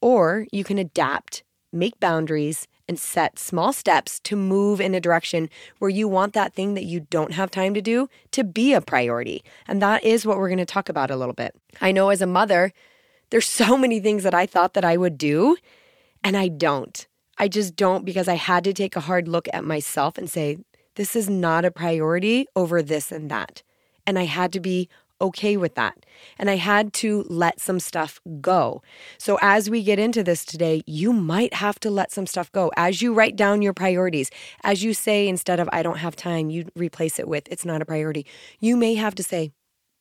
or 0.00 0.46
you 0.50 0.64
can 0.64 0.78
adapt, 0.78 1.42
make 1.70 2.00
boundaries, 2.00 2.66
and 2.88 2.98
set 2.98 3.38
small 3.38 3.74
steps 3.74 4.18
to 4.20 4.34
move 4.34 4.80
in 4.80 4.94
a 4.94 5.00
direction 5.00 5.50
where 5.78 5.90
you 5.90 6.08
want 6.08 6.32
that 6.32 6.54
thing 6.54 6.72
that 6.74 6.84
you 6.84 7.00
don't 7.10 7.34
have 7.34 7.50
time 7.50 7.74
to 7.74 7.82
do 7.82 8.08
to 8.30 8.42
be 8.42 8.72
a 8.72 8.80
priority. 8.80 9.44
And 9.68 9.82
that 9.82 10.02
is 10.02 10.24
what 10.24 10.38
we're 10.38 10.48
going 10.48 10.58
to 10.58 10.64
talk 10.64 10.88
about 10.88 11.10
a 11.10 11.16
little 11.16 11.34
bit. 11.34 11.54
I 11.82 11.92
know 11.92 12.08
as 12.08 12.22
a 12.22 12.26
mother, 12.26 12.72
there's 13.30 13.46
so 13.46 13.76
many 13.76 14.00
things 14.00 14.22
that 14.22 14.34
I 14.34 14.46
thought 14.46 14.72
that 14.74 14.84
I 14.84 14.96
would 14.96 15.18
do, 15.18 15.56
and 16.24 16.38
I 16.38 16.48
don't. 16.48 17.06
I 17.36 17.48
just 17.48 17.76
don't 17.76 18.04
because 18.04 18.28
I 18.28 18.34
had 18.34 18.64
to 18.64 18.72
take 18.72 18.96
a 18.96 19.00
hard 19.00 19.28
look 19.28 19.46
at 19.52 19.64
myself 19.64 20.16
and 20.16 20.28
say, 20.28 20.58
this 20.96 21.14
is 21.14 21.28
not 21.28 21.64
a 21.66 21.70
priority 21.70 22.46
over 22.56 22.82
this 22.82 23.12
and 23.12 23.30
that. 23.30 23.62
And 24.06 24.18
I 24.18 24.24
had 24.24 24.52
to 24.52 24.60
be 24.60 24.88
okay 25.22 25.56
with 25.56 25.74
that. 25.76 26.04
And 26.38 26.50
I 26.50 26.56
had 26.56 26.92
to 26.94 27.24
let 27.28 27.60
some 27.60 27.78
stuff 27.80 28.20
go. 28.40 28.82
So, 29.16 29.38
as 29.40 29.70
we 29.70 29.82
get 29.82 29.98
into 29.98 30.22
this 30.22 30.44
today, 30.44 30.82
you 30.86 31.12
might 31.12 31.54
have 31.54 31.78
to 31.80 31.90
let 31.90 32.10
some 32.10 32.26
stuff 32.26 32.50
go. 32.52 32.70
As 32.76 33.00
you 33.00 33.14
write 33.14 33.36
down 33.36 33.62
your 33.62 33.72
priorities, 33.72 34.30
as 34.64 34.82
you 34.82 34.92
say, 34.92 35.28
instead 35.28 35.60
of 35.60 35.68
I 35.72 35.82
don't 35.82 35.98
have 35.98 36.16
time, 36.16 36.50
you 36.50 36.66
replace 36.74 37.18
it 37.18 37.28
with 37.28 37.46
it's 37.50 37.64
not 37.64 37.80
a 37.80 37.86
priority. 37.86 38.26
You 38.60 38.76
may 38.76 38.94
have 38.96 39.14
to 39.14 39.22
say, 39.22 39.52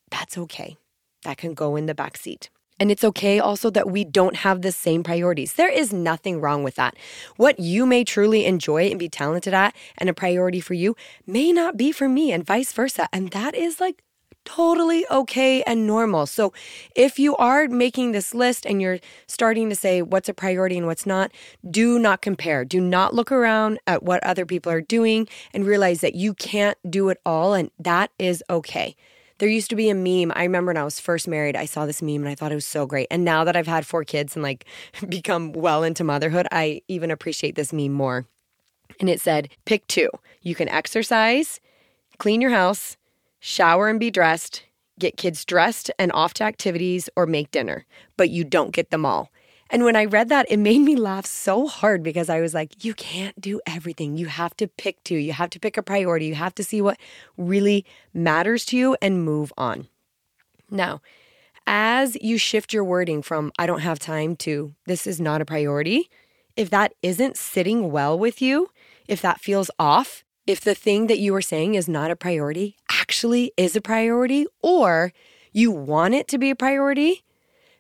that's 0.10 0.38
okay. 0.38 0.75
That 1.24 1.38
can 1.38 1.53
go 1.53 1.75
in 1.75 1.86
the 1.86 1.96
back 1.96 2.17
seat. 2.17 2.50
And 2.82 2.90
it's 2.90 3.04
okay 3.04 3.38
also 3.38 3.70
that 3.70 3.92
we 3.92 4.04
don't 4.04 4.38
have 4.38 4.64
the 4.64 4.72
same 4.72 5.04
priorities. 5.04 5.54
There 5.54 5.70
is 5.70 5.94
nothing 5.94 6.42
wrong 6.42 6.64
with 6.64 6.74
that. 6.78 6.96
What 7.38 7.60
you 7.60 7.86
may 7.86 8.04
truly 8.04 8.44
enjoy 8.44 8.86
and 8.86 8.98
be 8.98 9.08
talented 9.08 9.54
at 9.54 9.76
and 10.00 10.10
a 10.10 10.16
priority 10.16 10.60
for 10.60 10.74
you 10.74 10.96
may 11.28 11.52
not 11.52 11.78
be 11.78 11.92
for 11.92 12.10
me 12.10 12.32
and 12.32 12.44
vice 12.44 12.74
versa. 12.74 13.08
And 13.14 13.30
that 13.34 13.54
is 13.54 13.80
like 13.80 14.02
totally 14.46 15.06
okay 15.12 15.62
and 15.62 15.86
normal. 15.86 16.26
So, 16.26 16.54
if 16.96 17.20
you 17.20 17.36
are 17.36 17.68
making 17.68 18.14
this 18.14 18.34
list 18.34 18.66
and 18.66 18.82
you're 18.82 18.98
starting 19.28 19.70
to 19.70 19.76
say 19.76 20.02
what's 20.02 20.28
a 20.28 20.34
priority 20.34 20.76
and 20.76 20.88
what's 20.88 21.06
not, 21.06 21.32
do 21.70 22.00
not 22.00 22.24
compare. 22.24 22.66
Do 22.66 22.82
not 22.82 23.14
look 23.14 23.32
around 23.32 23.78
at 23.86 24.02
what 24.02 24.24
other 24.24 24.48
people 24.48 24.72
are 24.72 24.82
doing 24.82 25.28
and 25.54 25.68
realize 25.68 26.02
that 26.02 26.16
you 26.16 26.34
can't 26.34 26.80
do 26.90 27.10
it 27.10 27.20
all, 27.28 27.54
and 27.54 27.70
that 27.78 28.10
is 28.18 28.44
okay. 28.50 28.96
There 29.42 29.50
used 29.50 29.72
to 29.72 29.76
be 29.76 29.90
a 29.90 29.96
meme. 29.96 30.32
I 30.36 30.44
remember 30.44 30.70
when 30.70 30.78
I 30.78 30.84
was 30.84 31.00
first 31.00 31.28
married, 31.28 31.56
I 31.56 31.66
saw 31.66 31.88
this 31.88 32.04
meme 32.04 32.18
and 32.18 32.30
I 32.30 32.36
thought 32.36 32.52
it 32.52 32.56
was 32.56 32.64
so 32.64 32.86
great. 32.86 33.08
And 33.10 33.26
now 33.26 33.44
that 33.44 33.56
I've 33.56 33.66
had 33.66 33.88
four 33.88 34.04
kids 34.04 34.36
and 34.36 34.44
like 34.44 34.66
become 35.10 35.52
well 35.52 35.82
into 35.82 36.04
motherhood, 36.04 36.48
I 36.52 36.84
even 36.88 37.10
appreciate 37.10 37.56
this 37.56 37.74
meme 37.74 37.92
more. 37.92 38.28
And 39.00 39.10
it 39.10 39.20
said, 39.20 39.50
pick 39.66 39.88
two. 39.88 40.12
You 40.44 40.54
can 40.54 40.70
exercise, 40.70 41.60
clean 42.20 42.40
your 42.40 42.52
house, 42.52 42.98
shower 43.40 43.90
and 43.90 44.00
be 44.00 44.12
dressed, 44.12 44.64
get 45.00 45.18
kids 45.18 45.44
dressed 45.44 45.90
and 45.98 46.12
off 46.12 46.36
to 46.36 46.44
activities, 46.44 47.10
or 47.16 47.26
make 47.26 47.50
dinner, 47.50 47.88
but 48.18 48.30
you 48.30 48.44
don't 48.44 48.76
get 48.76 48.92
them 48.92 49.08
all. 49.08 49.32
And 49.74 49.86
when 49.86 49.96
I 49.96 50.04
read 50.04 50.28
that, 50.28 50.46
it 50.50 50.58
made 50.58 50.80
me 50.80 50.98
laugh 50.98 51.25
so 51.25 51.66
hard 51.66 52.04
because 52.04 52.30
I 52.30 52.42
was 52.42 52.54
like, 52.54 52.84
you 52.84 52.94
can't 52.94 53.40
do 53.40 53.62
everything. 53.66 54.18
You 54.18 54.25
have 54.25 54.56
to 54.58 54.68
pick 54.68 55.01
two. 55.06 55.16
You 55.16 55.32
have 55.32 55.50
to 55.51 55.62
pick 55.62 55.78
a 55.78 55.82
priority. 55.82 56.25
You 56.25 56.36
have 56.36 56.54
to 56.56 56.63
see 56.63 56.82
what 56.82 57.00
really 57.38 57.86
matters 58.13 58.66
to 58.66 58.78
you 58.78 58.98
and 59.01 59.24
move 59.24 59.54
on. 59.58 59.88
Now, 60.70 61.01
as 61.66 62.18
you 62.22 62.38
shift 62.38 62.74
your 62.74 62.84
wording 62.84 63.22
from 63.22 63.54
I 63.58 63.66
don't 63.66 63.80
have 63.80 63.98
time 63.98 64.36
to 64.38 64.74
this 64.88 65.08
is 65.08 65.22
not 65.22 65.42
a 65.42 65.46
priority, 65.46 66.10
if 66.58 66.70
that 66.70 66.94
isn't 67.01 67.38
sitting 67.38 67.92
well 67.92 68.20
with 68.20 68.42
you, 68.42 68.70
if 69.08 69.22
that 69.22 69.40
feels 69.40 69.72
off, 69.80 70.25
if 70.46 70.60
the 70.60 70.75
thing 70.75 71.08
that 71.08 71.20
you 71.20 71.34
are 71.34 71.42
saying 71.42 71.75
is 71.75 71.88
not 71.88 72.12
a 72.12 72.16
priority 72.16 72.75
actually 72.92 73.54
is 73.56 73.75
a 73.75 73.82
priority, 73.82 74.48
or 74.62 75.13
you 75.54 75.72
want 75.72 76.13
it 76.13 76.28
to 76.28 76.38
be 76.38 76.50
a 76.50 76.56
priority, 76.56 77.24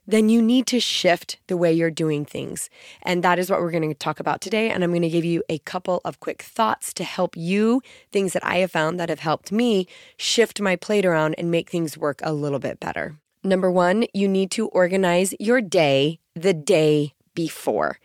then 0.07 0.29
you 0.29 0.41
need 0.41 0.67
to 0.67 0.79
shift 0.79 1.39
the 1.47 1.57
way 1.57 1.71
you're 1.71 1.91
doing 1.91 2.25
things. 2.25 2.69
And 3.03 3.23
that 3.23 3.39
is 3.39 3.49
what 3.49 3.61
we're 3.61 3.71
going 3.71 3.87
to 3.87 3.93
talk 3.93 4.19
about 4.19 4.41
today. 4.41 4.69
And 4.69 4.83
I'm 4.83 4.91
going 4.91 5.01
to 5.01 5.09
give 5.09 5.25
you 5.25 5.43
a 5.49 5.59
couple 5.59 6.01
of 6.03 6.19
quick 6.19 6.41
thoughts 6.41 6.93
to 6.95 7.03
help 7.03 7.37
you, 7.37 7.81
things 8.11 8.33
that 8.33 8.45
I 8.45 8.57
have 8.57 8.71
found 8.71 8.99
that 8.99 9.09
have 9.09 9.19
helped 9.19 9.51
me 9.51 9.87
shift 10.17 10.59
my 10.59 10.75
plate 10.75 11.05
around 11.05 11.35
and 11.35 11.51
make 11.51 11.69
things 11.69 11.97
work 11.97 12.19
a 12.23 12.33
little 12.33 12.59
bit 12.59 12.79
better. 12.79 13.17
Number 13.43 13.71
one, 13.71 14.05
you 14.13 14.27
need 14.27 14.51
to 14.51 14.67
organize 14.67 15.33
your 15.39 15.61
day 15.61 16.19
the 16.35 16.53
day 16.53 17.13
before. 17.33 17.97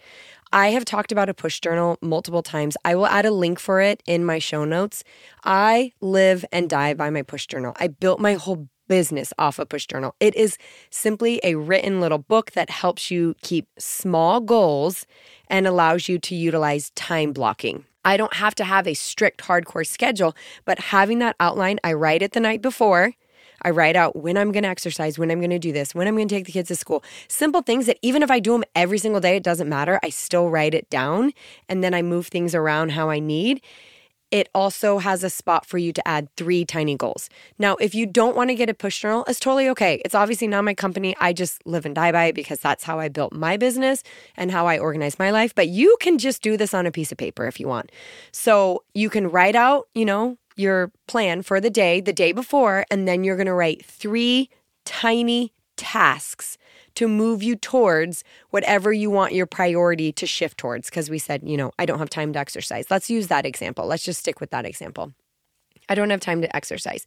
I 0.53 0.69
have 0.69 0.85
talked 0.85 1.13
about 1.13 1.29
a 1.29 1.35
push 1.35 1.61
journal 1.61 1.99
multiple 2.01 2.43
times. 2.43 2.77
I 2.85 2.95
will 2.95 3.07
add 3.07 3.27
a 3.27 3.31
link 3.31 3.59
for 3.59 3.81
it 3.81 4.03
in 4.07 4.25
my 4.25 4.39
show 4.39 4.65
notes. 4.65 5.03
I 5.45 5.93
live 6.01 6.45
and 6.53 6.71
die 6.71 6.95
by 6.95 7.11
my 7.11 7.23
push 7.23 7.47
journal. 7.47 7.75
I 7.79 7.89
built 7.89 8.21
my 8.21 8.35
whole 8.35 8.69
business 8.89 9.33
off 9.39 9.59
a 9.59 9.67
push 9.67 9.87
journal. 9.87 10.15
It 10.21 10.35
is 10.35 10.59
simply 10.91 11.41
a 11.43 11.55
written 11.57 12.01
little 12.01 12.19
book 12.19 12.53
that 12.53 12.71
helps 12.71 13.11
you 13.11 13.35
keep 13.43 13.69
small 13.79 14.41
goals 14.41 15.07
and 15.49 15.67
allows 15.67 16.09
you 16.09 16.19
to 16.19 16.35
utilize 16.35 16.91
time 16.91 17.33
blocking. 17.33 17.85
I 18.05 18.17
don't 18.17 18.35
have 18.35 18.55
to 18.57 18.65
have 18.65 18.87
a 18.87 18.95
strict 18.95 19.43
hardcore 19.43 19.87
schedule, 19.87 20.37
but 20.65 20.79
having 20.79 21.19
that 21.19 21.37
outline, 21.41 21.81
I 21.83 21.93
write 21.93 22.23
it 22.23 22.33
the 22.33 22.41
night 22.41 22.63
before. 22.63 23.15
I 23.63 23.71
write 23.71 23.97
out 23.97 24.15
when 24.15 24.37
I'm 24.37 24.53
going 24.53 24.63
to 24.63 24.69
exercise, 24.69 25.19
when 25.19 25.31
I'm 25.31 25.41
going 25.41 25.51
to 25.51 25.59
do 25.59 25.73
this, 25.73 25.95
when 25.95 26.07
I'm 26.07 26.15
going 26.15 26.29
to 26.29 26.35
take 26.35 26.47
the 26.47 26.53
kids 26.53 26.69
to 26.69 26.77
school. 26.77 27.03
Simple 27.27 27.63
things 27.63 27.87
that 27.87 27.99
even 28.03 28.23
if 28.23 28.31
I 28.31 28.39
do 28.39 28.53
them 28.53 28.65
every 28.75 28.99
single 28.99 29.21
day, 29.21 29.37
it 29.37 29.43
doesn't 29.43 29.69
matter. 29.69 29.99
I 30.03 30.11
still 30.11 30.51
write 30.51 30.75
it 30.75 30.89
down 30.91 31.33
and 31.69 31.83
then 31.83 31.95
I 31.95 32.03
move 32.03 32.29
things 32.29 32.55
around 32.55 32.91
how 32.91 33.11
I 33.11 33.19
need 33.19 33.61
it 34.31 34.49
also 34.55 34.99
has 34.99 35.23
a 35.23 35.31
spot 35.31 35.67
for 35.67 35.79
you 35.79 35.93
to 35.93 36.07
add 36.07 36.29
three 36.37 36.65
tiny 36.65 36.97
goals. 36.97 37.31
Now, 37.59 37.77
if 37.77 37.95
you 37.95 38.07
don't 38.07 38.37
want 38.37 38.51
to 38.51 38.55
get 38.55 38.69
a 38.69 38.75
push 38.75 39.01
journal, 39.01 39.25
it's 39.29 39.39
totally 39.39 39.69
okay. 39.71 40.03
It's 40.05 40.15
obviously 40.15 40.49
not 40.49 40.65
my 40.65 40.75
company. 40.75 41.15
I 41.21 41.33
just 41.33 41.65
live 41.67 41.87
and 41.87 41.95
die 41.95 42.13
by 42.13 42.27
it 42.27 42.35
because 42.35 42.61
that's 42.61 42.85
how 42.85 42.99
I 42.99 43.09
built 43.09 43.33
my 43.33 43.57
business 43.57 44.03
and 44.37 44.51
how 44.51 44.67
I 44.67 44.79
organize 44.79 45.19
my 45.19 45.31
life. 45.31 45.55
But 45.55 45.69
you 45.69 45.97
can 46.01 46.19
just 46.19 46.43
do 46.43 46.57
this 46.57 46.75
on 46.75 46.87
a 46.87 46.93
piece 46.93 47.13
of 47.13 47.19
paper 47.19 47.47
if 47.47 47.61
you 47.61 47.69
want. 47.69 47.93
So 48.33 48.83
you 48.95 49.11
can 49.11 49.31
write 49.31 49.57
out, 49.57 49.89
you 49.95 50.05
know, 50.05 50.39
your 50.57 50.91
plan 51.07 51.43
for 51.43 51.61
the 51.61 51.71
day, 51.71 52.01
the 52.01 52.13
day 52.13 52.33
before, 52.33 52.85
and 52.91 53.07
then 53.07 53.23
you're 53.23 53.37
going 53.37 53.47
to 53.47 53.53
write 53.53 53.85
three 53.85 54.51
tiny 54.85 55.53
tasks 55.77 56.59
to 56.97 57.09
move 57.09 57.43
you 57.43 57.57
towards 57.57 58.25
whatever 58.51 58.93
you 58.93 59.11
want 59.11 59.33
your 59.33 59.47
priority 59.47 60.13
to 60.13 60.27
shift 60.27 60.59
towards. 60.59 60.91
Because 60.91 61.09
we 61.09 61.19
said, 61.19 61.43
you 61.45 61.57
know, 61.57 61.73
I 61.79 61.87
don't 61.87 61.99
have 61.99 62.11
time 62.11 62.33
to 62.33 62.39
exercise. 62.39 62.87
Let's 62.91 63.09
use 63.09 63.29
that 63.29 63.47
example. 63.47 63.87
Let's 63.87 64.05
just 64.05 64.21
stick 64.21 64.41
with 64.41 64.51
that 64.51 64.67
example. 64.67 65.15
I 65.89 65.95
don't 65.95 66.11
have 66.11 66.21
time 66.21 66.43
to 66.43 66.57
exercise. 66.57 67.05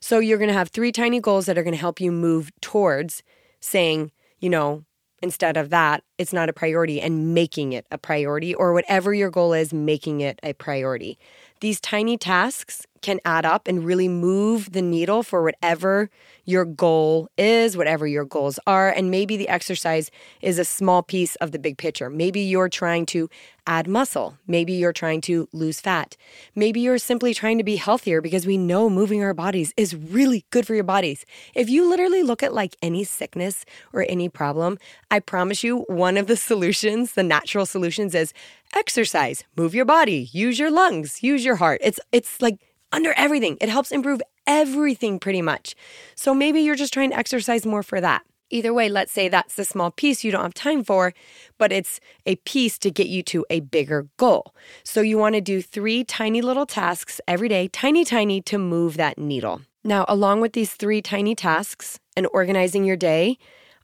So 0.00 0.18
you're 0.18 0.38
going 0.38 0.48
to 0.48 0.54
have 0.54 0.68
three 0.68 0.92
tiny 0.92 1.20
goals 1.20 1.46
that 1.46 1.58
are 1.58 1.62
going 1.62 1.74
to 1.74 1.80
help 1.80 2.00
you 2.00 2.10
move 2.10 2.50
towards 2.60 3.22
saying, 3.60 4.12
you 4.40 4.48
know, 4.48 4.84
instead 5.22 5.56
of 5.56 5.70
that, 5.70 6.02
it's 6.18 6.32
not 6.32 6.48
a 6.48 6.52
priority 6.52 7.00
and 7.00 7.34
making 7.34 7.72
it 7.72 7.86
a 7.90 7.98
priority, 7.98 8.54
or 8.54 8.72
whatever 8.72 9.14
your 9.14 9.30
goal 9.30 9.52
is, 9.52 9.72
making 9.72 10.20
it 10.20 10.38
a 10.42 10.52
priority. 10.54 11.18
These 11.64 11.80
tiny 11.80 12.18
tasks 12.18 12.86
can 13.00 13.20
add 13.24 13.46
up 13.46 13.68
and 13.68 13.86
really 13.86 14.08
move 14.08 14.72
the 14.72 14.82
needle 14.82 15.22
for 15.22 15.42
whatever 15.42 16.10
your 16.44 16.64
goal 16.66 17.30
is, 17.38 17.74
whatever 17.76 18.06
your 18.06 18.24
goals 18.24 18.58
are. 18.66 18.90
And 18.90 19.10
maybe 19.10 19.36
the 19.36 19.48
exercise 19.48 20.10
is 20.42 20.58
a 20.58 20.64
small 20.64 21.02
piece 21.02 21.36
of 21.36 21.52
the 21.52 21.58
big 21.58 21.78
picture. 21.78 22.10
Maybe 22.10 22.40
you're 22.40 22.68
trying 22.68 23.06
to 23.06 23.30
add 23.66 23.88
muscle. 23.88 24.36
Maybe 24.46 24.74
you're 24.74 24.92
trying 24.92 25.20
to 25.22 25.48
lose 25.52 25.80
fat. 25.80 26.16
Maybe 26.54 26.80
you're 26.80 26.98
simply 26.98 27.32
trying 27.32 27.58
to 27.58 27.64
be 27.64 27.76
healthier 27.76 28.20
because 28.20 28.46
we 28.46 28.58
know 28.58 28.90
moving 28.90 29.22
our 29.22 29.34
bodies 29.34 29.72
is 29.76 29.94
really 29.94 30.44
good 30.50 30.66
for 30.66 30.74
your 30.74 30.84
bodies. 30.84 31.24
If 31.54 31.70
you 31.70 31.88
literally 31.88 32.22
look 32.22 32.42
at 32.42 32.52
like 32.52 32.76
any 32.82 33.04
sickness 33.04 33.64
or 33.92 34.04
any 34.08 34.28
problem, 34.28 34.78
I 35.10 35.20
promise 35.20 35.62
you, 35.64 35.78
one 35.88 36.16
of 36.18 36.26
the 36.26 36.36
solutions, 36.50 37.12
the 37.12 37.22
natural 37.22 37.64
solutions 37.64 38.14
is 38.14 38.34
exercise, 38.74 39.44
move 39.56 39.74
your 39.74 39.84
body, 39.84 40.28
use 40.32 40.58
your 40.58 40.70
lungs, 40.70 41.22
use 41.22 41.44
your 41.44 41.56
heart. 41.56 41.80
It's 41.82 42.00
it's 42.12 42.40
like 42.42 42.58
under 42.92 43.12
everything. 43.16 43.58
It 43.60 43.68
helps 43.68 43.92
improve 43.92 44.22
everything 44.46 45.18
pretty 45.18 45.42
much. 45.42 45.74
So 46.14 46.34
maybe 46.34 46.60
you're 46.60 46.74
just 46.74 46.92
trying 46.92 47.10
to 47.10 47.18
exercise 47.18 47.66
more 47.66 47.82
for 47.82 48.00
that. 48.00 48.22
Either 48.50 48.72
way, 48.72 48.88
let's 48.88 49.10
say 49.10 49.28
that's 49.28 49.54
the 49.54 49.64
small 49.64 49.90
piece 49.90 50.22
you 50.22 50.30
don't 50.30 50.42
have 50.42 50.54
time 50.54 50.84
for, 50.84 51.12
but 51.58 51.72
it's 51.72 51.98
a 52.26 52.36
piece 52.36 52.78
to 52.78 52.90
get 52.90 53.08
you 53.08 53.22
to 53.22 53.44
a 53.50 53.60
bigger 53.60 54.06
goal. 54.16 54.54
So 54.84 55.00
you 55.00 55.18
want 55.18 55.34
to 55.34 55.40
do 55.40 55.62
three 55.62 56.04
tiny 56.04 56.42
little 56.42 56.66
tasks 56.66 57.20
every 57.26 57.48
day, 57.48 57.68
tiny, 57.68 58.04
tiny, 58.04 58.40
to 58.42 58.58
move 58.58 58.96
that 58.96 59.18
needle. 59.18 59.62
Now, 59.82 60.04
along 60.08 60.40
with 60.40 60.52
these 60.52 60.74
three 60.74 61.02
tiny 61.02 61.34
tasks 61.34 61.98
and 62.16 62.28
organizing 62.32 62.84
your 62.84 62.96
day, 62.96 63.38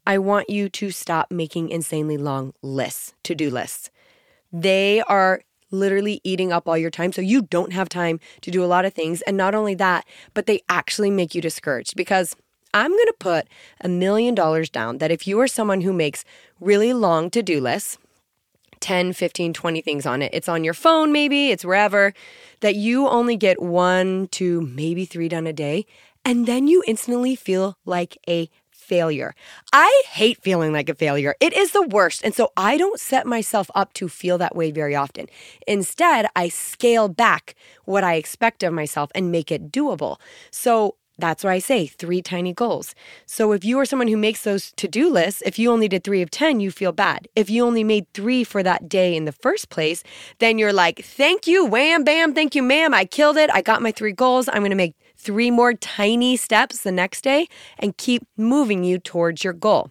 I 0.06 0.18
want 0.18 0.48
you 0.48 0.68
to 0.68 0.90
stop 0.90 1.30
making 1.30 1.70
insanely 1.70 2.16
long 2.16 2.52
lists, 2.62 3.14
to 3.24 3.34
do 3.34 3.50
lists. 3.50 3.90
They 4.52 5.02
are 5.02 5.42
literally 5.70 6.20
eating 6.24 6.52
up 6.52 6.68
all 6.68 6.76
your 6.76 6.90
time. 6.90 7.12
So 7.12 7.22
you 7.22 7.42
don't 7.42 7.72
have 7.72 7.88
time 7.88 8.20
to 8.40 8.50
do 8.50 8.64
a 8.64 8.66
lot 8.66 8.84
of 8.84 8.92
things. 8.92 9.22
And 9.22 9.36
not 9.36 9.54
only 9.54 9.74
that, 9.76 10.04
but 10.34 10.46
they 10.46 10.60
actually 10.68 11.10
make 11.10 11.34
you 11.34 11.40
discouraged 11.40 11.94
because 11.96 12.36
I'm 12.74 12.90
going 12.90 13.06
to 13.06 13.14
put 13.18 13.48
a 13.80 13.88
million 13.88 14.34
dollars 14.34 14.70
down 14.70 14.98
that 14.98 15.10
if 15.10 15.26
you 15.26 15.40
are 15.40 15.48
someone 15.48 15.80
who 15.80 15.92
makes 15.92 16.24
really 16.60 16.92
long 16.92 17.30
to 17.30 17.42
do 17.42 17.60
lists, 17.60 17.98
10, 18.80 19.12
15, 19.12 19.52
20 19.52 19.80
things 19.82 20.06
on 20.06 20.22
it. 20.22 20.30
It's 20.32 20.48
on 20.48 20.64
your 20.64 20.74
phone, 20.74 21.12
maybe, 21.12 21.50
it's 21.50 21.64
wherever, 21.64 22.14
that 22.60 22.76
you 22.76 23.08
only 23.08 23.36
get 23.36 23.60
one 23.60 24.28
two, 24.28 24.62
maybe 24.62 25.04
three 25.04 25.28
done 25.28 25.46
a 25.46 25.52
day. 25.52 25.84
And 26.24 26.46
then 26.46 26.66
you 26.66 26.82
instantly 26.86 27.36
feel 27.36 27.76
like 27.84 28.16
a 28.28 28.48
failure. 28.90 29.36
I 29.72 30.02
hate 30.10 30.42
feeling 30.42 30.72
like 30.72 30.88
a 30.88 30.96
failure. 30.96 31.36
It 31.38 31.52
is 31.52 31.70
the 31.70 31.86
worst. 31.86 32.24
And 32.24 32.34
so 32.34 32.50
I 32.56 32.76
don't 32.76 32.98
set 32.98 33.24
myself 33.24 33.70
up 33.72 33.92
to 33.94 34.08
feel 34.08 34.36
that 34.38 34.56
way 34.56 34.72
very 34.72 34.96
often. 34.96 35.26
Instead, 35.64 36.26
I 36.34 36.48
scale 36.48 37.06
back 37.06 37.54
what 37.84 38.02
I 38.02 38.14
expect 38.14 38.64
of 38.64 38.72
myself 38.72 39.12
and 39.14 39.30
make 39.30 39.52
it 39.52 39.70
doable. 39.70 40.16
So 40.50 40.96
that's 41.18 41.44
why 41.44 41.52
I 41.52 41.60
say 41.60 41.86
three 41.86 42.20
tiny 42.20 42.52
goals. 42.52 42.94
So 43.26 43.52
if 43.52 43.64
you 43.64 43.78
are 43.78 43.84
someone 43.84 44.08
who 44.08 44.16
makes 44.16 44.42
those 44.42 44.72
to 44.72 44.88
do 44.88 45.08
lists, 45.08 45.40
if 45.46 45.56
you 45.56 45.70
only 45.70 45.86
did 45.86 46.02
three 46.02 46.22
of 46.22 46.30
10, 46.30 46.58
you 46.58 46.72
feel 46.72 46.92
bad. 46.92 47.28
If 47.36 47.48
you 47.48 47.64
only 47.64 47.84
made 47.84 48.06
three 48.12 48.42
for 48.42 48.62
that 48.64 48.88
day 48.88 49.14
in 49.14 49.24
the 49.24 49.38
first 49.46 49.68
place, 49.68 50.02
then 50.38 50.58
you're 50.58 50.72
like, 50.72 51.04
thank 51.04 51.46
you, 51.46 51.64
wham, 51.64 52.02
bam, 52.02 52.34
thank 52.34 52.56
you, 52.56 52.62
ma'am. 52.62 52.92
I 52.92 53.04
killed 53.04 53.36
it. 53.36 53.50
I 53.52 53.62
got 53.62 53.82
my 53.82 53.92
three 53.92 54.12
goals. 54.12 54.48
I'm 54.48 54.62
going 54.62 54.70
to 54.70 54.84
make 54.84 54.96
three 55.20 55.50
more 55.50 55.74
tiny 55.74 56.36
steps 56.36 56.82
the 56.82 56.92
next 56.92 57.22
day 57.22 57.46
and 57.78 57.96
keep 57.96 58.26
moving 58.36 58.84
you 58.84 58.98
towards 58.98 59.44
your 59.44 59.52
goal. 59.52 59.90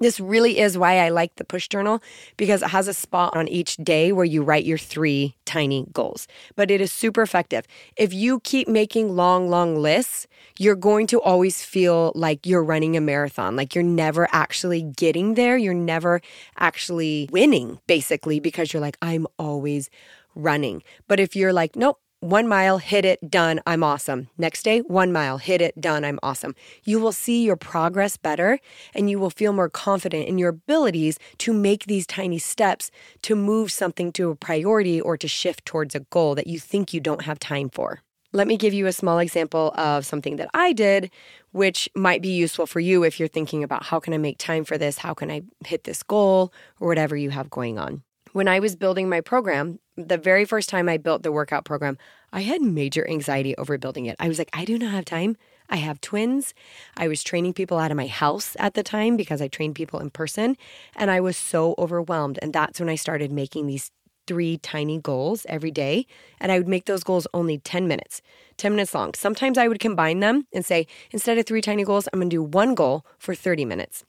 This 0.00 0.20
really 0.20 0.60
is 0.60 0.78
why 0.78 0.98
I 0.98 1.08
like 1.08 1.34
the 1.34 1.44
push 1.44 1.66
journal 1.66 2.00
because 2.36 2.62
it 2.62 2.68
has 2.68 2.86
a 2.86 2.94
spot 2.94 3.36
on 3.36 3.48
each 3.48 3.76
day 3.78 4.12
where 4.12 4.24
you 4.24 4.44
write 4.44 4.64
your 4.64 4.78
three 4.78 5.34
tiny 5.44 5.86
goals. 5.92 6.28
But 6.54 6.70
it 6.70 6.80
is 6.80 6.92
super 6.92 7.22
effective. 7.22 7.66
If 7.96 8.14
you 8.14 8.40
keep 8.40 8.68
making 8.68 9.16
long, 9.16 9.50
long 9.50 9.74
lists, 9.76 10.26
you're 10.58 10.76
going 10.76 11.08
to 11.08 11.20
always 11.20 11.64
feel 11.64 12.12
like 12.14 12.46
you're 12.46 12.62
running 12.62 12.96
a 12.96 13.00
marathon, 13.00 13.56
like 13.56 13.74
you're 13.74 13.82
never 13.82 14.28
actually 14.30 14.82
getting 14.82 15.34
there. 15.34 15.56
You're 15.56 15.74
never 15.74 16.20
actually 16.58 17.28
winning, 17.32 17.80
basically, 17.88 18.38
because 18.38 18.72
you're 18.72 18.82
like, 18.82 18.98
I'm 19.02 19.26
always 19.38 19.90
running. 20.36 20.82
But 21.08 21.18
if 21.18 21.34
you're 21.34 21.52
like, 21.52 21.74
nope, 21.74 21.98
one 22.20 22.48
mile, 22.48 22.78
hit 22.78 23.04
it, 23.04 23.30
done, 23.30 23.60
I'm 23.64 23.84
awesome. 23.84 24.28
Next 24.36 24.64
day, 24.64 24.80
one 24.80 25.12
mile, 25.12 25.38
hit 25.38 25.60
it, 25.60 25.80
done, 25.80 26.04
I'm 26.04 26.18
awesome. 26.20 26.56
You 26.82 26.98
will 26.98 27.12
see 27.12 27.44
your 27.44 27.54
progress 27.54 28.16
better 28.16 28.58
and 28.92 29.08
you 29.08 29.20
will 29.20 29.30
feel 29.30 29.52
more 29.52 29.68
confident 29.68 30.26
in 30.26 30.36
your 30.36 30.48
abilities 30.48 31.18
to 31.38 31.52
make 31.52 31.86
these 31.86 32.08
tiny 32.08 32.38
steps 32.38 32.90
to 33.22 33.36
move 33.36 33.70
something 33.70 34.10
to 34.12 34.30
a 34.30 34.36
priority 34.36 35.00
or 35.00 35.16
to 35.16 35.28
shift 35.28 35.64
towards 35.64 35.94
a 35.94 36.00
goal 36.00 36.34
that 36.34 36.48
you 36.48 36.58
think 36.58 36.92
you 36.92 37.00
don't 37.00 37.22
have 37.22 37.38
time 37.38 37.70
for. 37.70 38.00
Let 38.32 38.48
me 38.48 38.56
give 38.56 38.74
you 38.74 38.86
a 38.86 38.92
small 38.92 39.20
example 39.20 39.72
of 39.76 40.04
something 40.04 40.36
that 40.36 40.50
I 40.52 40.72
did, 40.72 41.10
which 41.52 41.88
might 41.94 42.20
be 42.20 42.28
useful 42.28 42.66
for 42.66 42.80
you 42.80 43.04
if 43.04 43.18
you're 43.18 43.28
thinking 43.28 43.62
about 43.62 43.84
how 43.84 44.00
can 44.00 44.12
I 44.12 44.18
make 44.18 44.38
time 44.38 44.64
for 44.64 44.76
this? 44.76 44.98
How 44.98 45.14
can 45.14 45.30
I 45.30 45.42
hit 45.64 45.84
this 45.84 46.02
goal 46.02 46.52
or 46.80 46.88
whatever 46.88 47.16
you 47.16 47.30
have 47.30 47.48
going 47.48 47.78
on? 47.78 48.02
When 48.32 48.48
I 48.48 48.58
was 48.58 48.76
building 48.76 49.08
my 49.08 49.22
program, 49.22 49.78
the 49.98 50.16
very 50.16 50.44
first 50.44 50.68
time 50.68 50.88
I 50.88 50.96
built 50.96 51.22
the 51.22 51.32
workout 51.32 51.64
program, 51.64 51.98
I 52.32 52.42
had 52.42 52.62
major 52.62 53.08
anxiety 53.08 53.56
over 53.56 53.76
building 53.78 54.06
it. 54.06 54.16
I 54.20 54.28
was 54.28 54.38
like, 54.38 54.50
I 54.52 54.64
do 54.64 54.78
not 54.78 54.92
have 54.92 55.04
time. 55.04 55.36
I 55.68 55.76
have 55.76 56.00
twins. 56.00 56.54
I 56.96 57.08
was 57.08 57.22
training 57.22 57.52
people 57.54 57.78
out 57.78 57.90
of 57.90 57.96
my 57.96 58.06
house 58.06 58.56
at 58.58 58.74
the 58.74 58.82
time 58.82 59.16
because 59.16 59.42
I 59.42 59.48
trained 59.48 59.74
people 59.74 59.98
in 59.98 60.10
person. 60.10 60.56
And 60.94 61.10
I 61.10 61.20
was 61.20 61.36
so 61.36 61.74
overwhelmed. 61.78 62.38
And 62.40 62.52
that's 62.52 62.78
when 62.78 62.88
I 62.88 62.94
started 62.94 63.32
making 63.32 63.66
these 63.66 63.90
three 64.26 64.58
tiny 64.58 64.98
goals 64.98 65.46
every 65.48 65.70
day. 65.70 66.06
And 66.40 66.52
I 66.52 66.58
would 66.58 66.68
make 66.68 66.84
those 66.84 67.02
goals 67.02 67.26
only 67.34 67.58
10 67.58 67.88
minutes, 67.88 68.22
10 68.56 68.72
minutes 68.72 68.94
long. 68.94 69.14
Sometimes 69.14 69.58
I 69.58 69.68
would 69.68 69.80
combine 69.80 70.20
them 70.20 70.46
and 70.52 70.64
say, 70.64 70.86
instead 71.10 71.38
of 71.38 71.46
three 71.46 71.60
tiny 71.60 71.82
goals, 71.82 72.08
I'm 72.12 72.20
going 72.20 72.30
to 72.30 72.36
do 72.36 72.42
one 72.42 72.74
goal 72.74 73.04
for 73.18 73.34
30 73.34 73.64
minutes. 73.64 74.04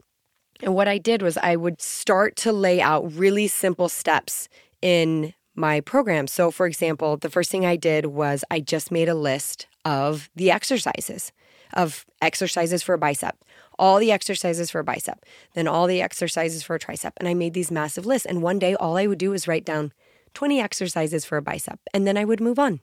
And 0.62 0.76
what 0.76 0.88
I 0.90 0.98
did 0.98 1.22
was 1.22 1.38
I 1.38 1.56
would 1.56 1.82
start 1.82 2.36
to 2.38 2.52
lay 2.52 2.82
out 2.82 3.12
really 3.14 3.48
simple 3.48 3.88
steps 3.88 4.50
in 4.82 5.34
my 5.56 5.82
program. 5.82 6.28
So, 6.28 6.52
for 6.52 6.66
example, 6.66 7.18
the 7.18 7.30
first 7.30 7.52
thing 7.52 7.66
I 7.66 7.76
did 7.76 8.08
was 8.08 8.44
I 8.50 8.60
just 8.60 8.92
made 8.92 9.10
a 9.10 9.16
list 9.16 9.68
of 9.86 10.30
the 10.36 10.52
exercises, 10.52 11.32
of 11.74 12.06
exercises 12.22 12.84
for 12.84 12.94
a 12.94 12.98
bicep, 12.98 13.38
all 13.78 14.00
the 14.00 14.12
exercises 14.12 14.72
for 14.72 14.80
a 14.80 14.84
bicep, 14.84 15.26
then 15.54 15.68
all 15.68 15.88
the 15.88 16.02
exercises 16.02 16.64
for 16.64 16.76
a 16.76 16.80
tricep. 16.80 17.12
And 17.18 17.28
I 17.28 17.34
made 17.34 17.54
these 17.54 17.72
massive 17.72 18.06
lists. 18.06 18.26
And 18.26 18.42
one 18.42 18.60
day, 18.60 18.76
all 18.76 18.98
I 18.98 19.08
would 19.08 19.18
do 19.18 19.32
was 19.32 19.48
write 19.48 19.66
down 19.66 19.94
20 20.34 20.60
exercises 20.60 21.26
for 21.26 21.38
a 21.38 21.42
bicep, 21.42 21.80
and 21.94 22.06
then 22.06 22.18
I 22.18 22.26
would 22.26 22.42
move 22.42 22.60
on. 22.60 22.82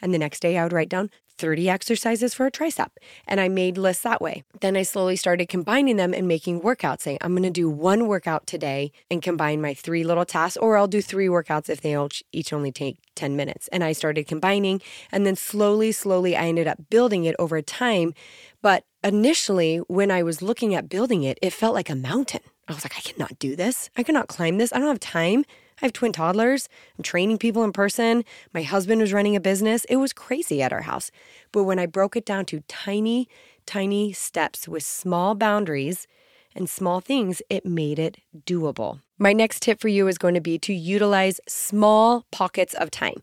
And 0.00 0.12
the 0.12 0.18
next 0.18 0.40
day, 0.40 0.58
I 0.58 0.64
would 0.64 0.72
write 0.72 0.88
down 0.88 1.10
30 1.42 1.68
exercises 1.68 2.34
for 2.34 2.46
a 2.46 2.52
tricep. 2.52 2.90
And 3.26 3.40
I 3.40 3.48
made 3.48 3.76
lists 3.76 4.04
that 4.04 4.22
way. 4.22 4.44
Then 4.60 4.76
I 4.76 4.84
slowly 4.84 5.16
started 5.16 5.48
combining 5.48 5.96
them 5.96 6.14
and 6.14 6.28
making 6.28 6.60
workouts, 6.60 7.00
saying, 7.00 7.18
I'm 7.20 7.32
going 7.32 7.42
to 7.42 7.50
do 7.50 7.68
one 7.68 8.06
workout 8.06 8.46
today 8.46 8.92
and 9.10 9.20
combine 9.20 9.60
my 9.60 9.74
three 9.74 10.04
little 10.04 10.24
tasks, 10.24 10.56
or 10.56 10.76
I'll 10.76 10.86
do 10.86 11.02
three 11.02 11.26
workouts 11.26 11.68
if 11.68 11.80
they 11.80 11.98
each 12.30 12.52
only 12.52 12.70
take 12.70 12.98
10 13.16 13.34
minutes. 13.34 13.66
And 13.72 13.82
I 13.82 13.90
started 13.90 14.28
combining. 14.28 14.80
And 15.10 15.26
then 15.26 15.34
slowly, 15.34 15.90
slowly, 15.90 16.36
I 16.36 16.46
ended 16.46 16.68
up 16.68 16.78
building 16.90 17.24
it 17.24 17.34
over 17.40 17.60
time. 17.60 18.14
But 18.62 18.84
initially, 19.02 19.78
when 19.88 20.12
I 20.12 20.22
was 20.22 20.42
looking 20.42 20.76
at 20.76 20.88
building 20.88 21.24
it, 21.24 21.40
it 21.42 21.52
felt 21.52 21.74
like 21.74 21.90
a 21.90 21.96
mountain. 21.96 22.42
I 22.68 22.72
was 22.72 22.84
like, 22.84 22.96
I 22.96 23.00
cannot 23.00 23.40
do 23.40 23.56
this. 23.56 23.90
I 23.96 24.04
cannot 24.04 24.28
climb 24.28 24.58
this. 24.58 24.72
I 24.72 24.78
don't 24.78 24.86
have 24.86 25.00
time. 25.00 25.44
I 25.82 25.86
have 25.86 25.92
twin 25.92 26.12
toddlers. 26.12 26.68
I'm 26.96 27.02
training 27.02 27.38
people 27.38 27.64
in 27.64 27.72
person. 27.72 28.24
My 28.54 28.62
husband 28.62 29.00
was 29.00 29.12
running 29.12 29.34
a 29.34 29.40
business. 29.40 29.84
It 29.86 29.96
was 29.96 30.12
crazy 30.12 30.62
at 30.62 30.72
our 30.72 30.82
house. 30.82 31.10
But 31.50 31.64
when 31.64 31.80
I 31.80 31.86
broke 31.86 32.14
it 32.14 32.24
down 32.24 32.44
to 32.46 32.60
tiny, 32.68 33.28
tiny 33.66 34.12
steps 34.12 34.68
with 34.68 34.84
small 34.84 35.34
boundaries 35.34 36.06
and 36.54 36.70
small 36.70 37.00
things, 37.00 37.42
it 37.50 37.66
made 37.66 37.98
it 37.98 38.18
doable. 38.46 39.00
My 39.18 39.32
next 39.32 39.62
tip 39.62 39.80
for 39.80 39.88
you 39.88 40.06
is 40.06 40.18
going 40.18 40.34
to 40.34 40.40
be 40.40 40.56
to 40.60 40.72
utilize 40.72 41.40
small 41.48 42.26
pockets 42.30 42.74
of 42.74 42.92
time. 42.92 43.20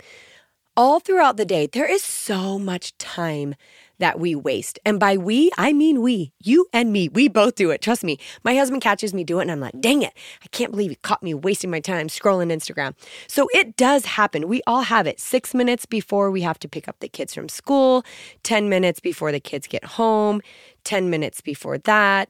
All 0.75 0.99
throughout 0.99 1.37
the 1.37 1.45
day, 1.45 1.65
there 1.65 1.89
is 1.89 2.03
so 2.03 2.59
much 2.59 2.97
time 2.97 3.55
that 3.99 4.19
we 4.19 4.35
waste. 4.35 4.79
And 4.85 4.99
by 4.99 5.17
we, 5.17 5.51
I 5.57 5.73
mean 5.73 6.01
we, 6.01 6.33
you 6.39 6.67
and 6.73 6.91
me. 6.91 7.09
We 7.09 7.27
both 7.27 7.55
do 7.55 7.69
it. 7.71 7.81
Trust 7.81 8.03
me. 8.03 8.17
My 8.43 8.55
husband 8.55 8.81
catches 8.81 9.13
me 9.13 9.23
doing 9.23 9.41
it 9.41 9.43
and 9.43 9.51
I'm 9.51 9.59
like, 9.59 9.79
dang 9.79 10.01
it, 10.01 10.13
I 10.43 10.47
can't 10.47 10.71
believe 10.71 10.89
he 10.89 10.95
caught 10.97 11.23
me 11.23 11.33
wasting 11.33 11.69
my 11.69 11.79
time 11.79 12.07
scrolling 12.07 12.51
Instagram. 12.51 12.95
So 13.27 13.47
it 13.53 13.75
does 13.77 14.05
happen. 14.05 14.47
We 14.47 14.61
all 14.65 14.81
have 14.81 15.07
it. 15.07 15.19
Six 15.19 15.53
minutes 15.53 15.85
before 15.85 16.31
we 16.31 16.41
have 16.41 16.59
to 16.59 16.67
pick 16.67 16.87
up 16.87 16.99
the 16.99 17.07
kids 17.07 17.33
from 17.33 17.49
school, 17.49 18.03
10 18.43 18.69
minutes 18.69 18.99
before 18.99 19.31
the 19.31 19.39
kids 19.39 19.67
get 19.67 19.83
home, 19.83 20.41
10 20.83 21.09
minutes 21.09 21.41
before 21.41 21.77
that 21.79 22.29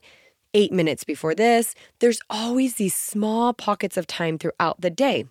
eight 0.53 0.71
minutes 0.71 1.03
before 1.03 1.35
this. 1.35 1.75
There's 1.99 2.21
always 2.29 2.75
these 2.75 2.95
small 2.95 3.53
pockets 3.53 3.97
of 3.97 4.08
time 4.08 4.38
throughout 4.38 4.82
the 4.82 4.89
day. 4.89 5.25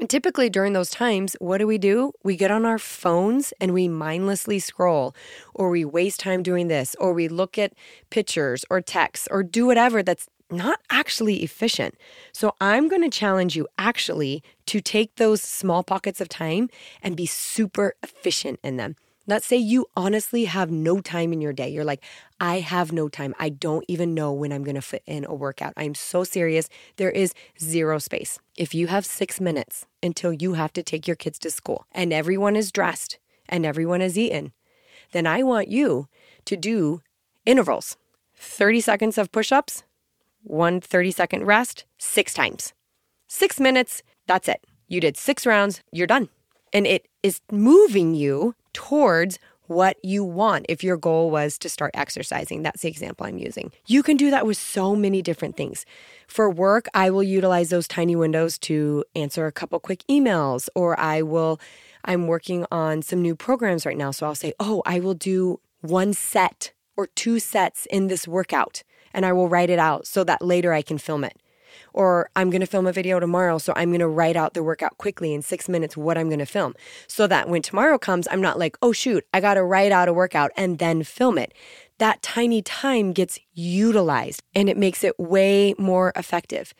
And 0.00 0.08
typically 0.08 0.48
during 0.48 0.72
those 0.72 0.88
times, 0.88 1.36
what 1.40 1.58
do 1.58 1.66
we 1.66 1.76
do? 1.76 2.12
We 2.24 2.34
get 2.34 2.50
on 2.50 2.64
our 2.64 2.78
phones 2.78 3.52
and 3.60 3.74
we 3.74 3.86
mindlessly 3.86 4.58
scroll, 4.58 5.14
or 5.54 5.68
we 5.68 5.84
waste 5.84 6.20
time 6.20 6.42
doing 6.42 6.68
this, 6.68 6.96
or 6.98 7.12
we 7.12 7.28
look 7.28 7.58
at 7.58 7.74
pictures 8.08 8.64
or 8.70 8.80
texts, 8.80 9.28
or 9.30 9.42
do 9.42 9.66
whatever 9.66 10.02
that's 10.02 10.26
not 10.50 10.80
actually 10.88 11.42
efficient. 11.42 11.94
So 12.32 12.54
I'm 12.62 12.88
going 12.88 13.02
to 13.02 13.10
challenge 13.10 13.56
you 13.56 13.68
actually 13.78 14.42
to 14.66 14.80
take 14.80 15.16
those 15.16 15.42
small 15.42 15.82
pockets 15.82 16.20
of 16.20 16.30
time 16.30 16.70
and 17.02 17.14
be 17.14 17.26
super 17.26 17.94
efficient 18.02 18.58
in 18.64 18.78
them. 18.78 18.96
Let's 19.30 19.46
say 19.46 19.58
you 19.58 19.86
honestly 19.96 20.46
have 20.46 20.72
no 20.72 21.00
time 21.00 21.32
in 21.32 21.40
your 21.40 21.52
day. 21.52 21.68
You're 21.68 21.84
like, 21.84 22.02
I 22.40 22.58
have 22.58 22.92
no 22.92 23.08
time. 23.08 23.32
I 23.38 23.48
don't 23.48 23.84
even 23.86 24.12
know 24.12 24.32
when 24.32 24.52
I'm 24.52 24.64
going 24.64 24.74
to 24.74 24.82
fit 24.82 25.04
in 25.06 25.24
a 25.24 25.32
workout. 25.32 25.72
I'm 25.76 25.94
so 25.94 26.24
serious. 26.24 26.68
There 26.96 27.12
is 27.12 27.32
zero 27.56 28.00
space. 28.00 28.40
If 28.56 28.74
you 28.74 28.88
have 28.88 29.06
six 29.06 29.40
minutes 29.40 29.86
until 30.02 30.32
you 30.32 30.54
have 30.54 30.72
to 30.72 30.82
take 30.82 31.06
your 31.06 31.14
kids 31.14 31.38
to 31.40 31.50
school 31.52 31.86
and 31.92 32.12
everyone 32.12 32.56
is 32.56 32.72
dressed 32.72 33.20
and 33.48 33.64
everyone 33.64 34.00
has 34.00 34.18
eaten, 34.18 34.50
then 35.12 35.28
I 35.28 35.44
want 35.44 35.68
you 35.68 36.08
to 36.46 36.56
do 36.56 37.00
intervals 37.46 37.96
30 38.34 38.80
seconds 38.80 39.16
of 39.16 39.30
push 39.30 39.52
ups, 39.52 39.84
one 40.42 40.80
30 40.80 41.12
second 41.12 41.46
rest, 41.46 41.84
six 41.98 42.34
times. 42.34 42.72
Six 43.28 43.60
minutes, 43.60 44.02
that's 44.26 44.48
it. 44.48 44.66
You 44.88 45.00
did 45.00 45.16
six 45.16 45.46
rounds, 45.46 45.82
you're 45.92 46.08
done. 46.08 46.30
And 46.72 46.84
it 46.84 47.06
is 47.22 47.40
moving 47.52 48.16
you 48.16 48.56
towards 48.72 49.38
what 49.70 49.96
you 50.04 50.24
want 50.24 50.66
if 50.68 50.82
your 50.82 50.96
goal 50.96 51.30
was 51.30 51.56
to 51.56 51.68
start 51.68 51.92
exercising. 51.94 52.62
That's 52.62 52.82
the 52.82 52.88
example 52.88 53.24
I'm 53.24 53.38
using. 53.38 53.70
You 53.86 54.02
can 54.02 54.16
do 54.16 54.28
that 54.30 54.44
with 54.44 54.56
so 54.56 54.96
many 54.96 55.22
different 55.22 55.56
things. 55.56 55.86
For 56.26 56.50
work, 56.50 56.88
I 56.92 57.10
will 57.10 57.22
utilize 57.22 57.70
those 57.70 57.86
tiny 57.86 58.16
windows 58.16 58.58
to 58.58 59.04
answer 59.14 59.46
a 59.46 59.52
couple 59.52 59.78
quick 59.78 60.02
emails, 60.10 60.68
or 60.74 60.98
I 60.98 61.22
will, 61.22 61.60
I'm 62.04 62.26
working 62.26 62.66
on 62.72 63.02
some 63.02 63.22
new 63.22 63.36
programs 63.36 63.86
right 63.86 63.96
now. 63.96 64.10
So 64.10 64.26
I'll 64.26 64.34
say, 64.34 64.54
oh, 64.58 64.82
I 64.86 64.98
will 64.98 65.14
do 65.14 65.60
one 65.82 66.14
set 66.14 66.72
or 66.96 67.06
two 67.06 67.38
sets 67.38 67.86
in 67.86 68.08
this 68.08 68.26
workout, 68.26 68.82
and 69.14 69.24
I 69.24 69.32
will 69.32 69.48
write 69.48 69.70
it 69.70 69.78
out 69.78 70.04
so 70.04 70.24
that 70.24 70.42
later 70.42 70.72
I 70.72 70.82
can 70.82 70.98
film 70.98 71.22
it 71.22 71.36
or 71.92 72.30
I'm 72.36 72.50
going 72.50 72.60
to 72.60 72.66
film 72.66 72.86
a 72.86 72.92
video 72.92 73.20
tomorrow. 73.20 73.58
So 73.58 73.72
I'm 73.76 73.90
going 73.90 74.00
to 74.00 74.08
write 74.08 74.36
out 74.36 74.54
the 74.54 74.62
workout 74.62 74.98
quickly 74.98 75.34
in 75.34 75.42
six 75.42 75.68
minutes 75.68 75.96
what 75.96 76.18
I'm 76.18 76.28
going 76.28 76.38
to 76.38 76.46
film 76.46 76.74
so 77.06 77.26
that 77.26 77.48
when 77.48 77.62
tomorrow 77.62 77.98
comes, 77.98 78.28
I'm 78.30 78.40
not 78.40 78.58
like, 78.58 78.76
oh, 78.82 78.92
shoot, 78.92 79.26
I 79.32 79.40
got 79.40 79.54
to 79.54 79.64
write 79.64 79.92
out 79.92 80.08
a 80.08 80.12
workout 80.12 80.50
and 80.56 80.78
then 80.78 81.02
film 81.02 81.38
it. 81.38 81.54
That 81.98 82.22
tiny 82.22 82.62
time 82.62 83.12
gets 83.12 83.38
utilized 83.52 84.42
and 84.54 84.68
it 84.68 84.76
makes 84.76 85.04
it 85.04 85.18
way 85.18 85.74
more 85.78 86.12
effective. 86.16 86.72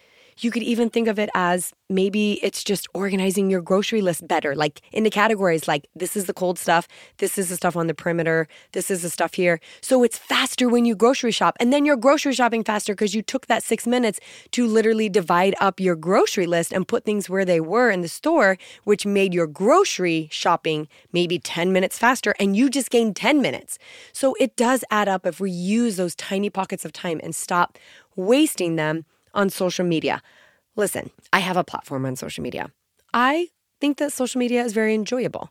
You 0.42 0.50
could 0.50 0.62
even 0.62 0.88
think 0.88 1.06
of 1.06 1.18
it 1.18 1.28
as 1.34 1.74
maybe 1.90 2.42
it's 2.42 2.64
just 2.64 2.88
organizing 2.94 3.50
your 3.50 3.60
grocery 3.60 4.00
list 4.00 4.26
better, 4.26 4.54
like 4.54 4.80
in 4.90 5.04
the 5.04 5.10
categories 5.10 5.68
like 5.68 5.86
this 5.94 6.16
is 6.16 6.24
the 6.24 6.32
cold 6.32 6.58
stuff, 6.58 6.88
this 7.18 7.36
is 7.36 7.50
the 7.50 7.56
stuff 7.56 7.76
on 7.76 7.88
the 7.88 7.94
perimeter, 7.94 8.48
this 8.72 8.90
is 8.90 9.02
the 9.02 9.10
stuff 9.10 9.34
here. 9.34 9.60
So 9.82 10.02
it's 10.02 10.16
faster 10.16 10.66
when 10.66 10.86
you 10.86 10.94
grocery 10.96 11.30
shop. 11.30 11.58
And 11.60 11.74
then 11.74 11.84
you're 11.84 11.96
grocery 11.96 12.32
shopping 12.32 12.64
faster 12.64 12.94
because 12.94 13.14
you 13.14 13.20
took 13.20 13.48
that 13.48 13.62
six 13.62 13.86
minutes 13.86 14.18
to 14.52 14.66
literally 14.66 15.10
divide 15.10 15.54
up 15.60 15.78
your 15.78 15.94
grocery 15.94 16.46
list 16.46 16.72
and 16.72 16.88
put 16.88 17.04
things 17.04 17.28
where 17.28 17.44
they 17.44 17.60
were 17.60 17.90
in 17.90 18.00
the 18.00 18.08
store, 18.08 18.56
which 18.84 19.04
made 19.04 19.34
your 19.34 19.46
grocery 19.46 20.28
shopping 20.32 20.88
maybe 21.12 21.38
10 21.38 21.70
minutes 21.70 21.98
faster 21.98 22.34
and 22.40 22.56
you 22.56 22.70
just 22.70 22.88
gained 22.88 23.14
10 23.14 23.42
minutes. 23.42 23.78
So 24.14 24.34
it 24.40 24.56
does 24.56 24.84
add 24.90 25.06
up 25.06 25.26
if 25.26 25.38
we 25.38 25.50
use 25.50 25.96
those 25.96 26.14
tiny 26.14 26.48
pockets 26.48 26.86
of 26.86 26.94
time 26.94 27.20
and 27.22 27.34
stop 27.34 27.78
wasting 28.16 28.76
them 28.76 29.04
on 29.34 29.50
social 29.50 29.84
media. 29.84 30.22
Listen, 30.76 31.10
I 31.32 31.40
have 31.40 31.56
a 31.56 31.64
platform 31.64 32.06
on 32.06 32.16
social 32.16 32.42
media. 32.42 32.70
I 33.12 33.48
think 33.80 33.96
that 33.98 34.12
social 34.12 34.38
media 34.38 34.62
is 34.62 34.72
very 34.72 34.94
enjoyable, 34.94 35.50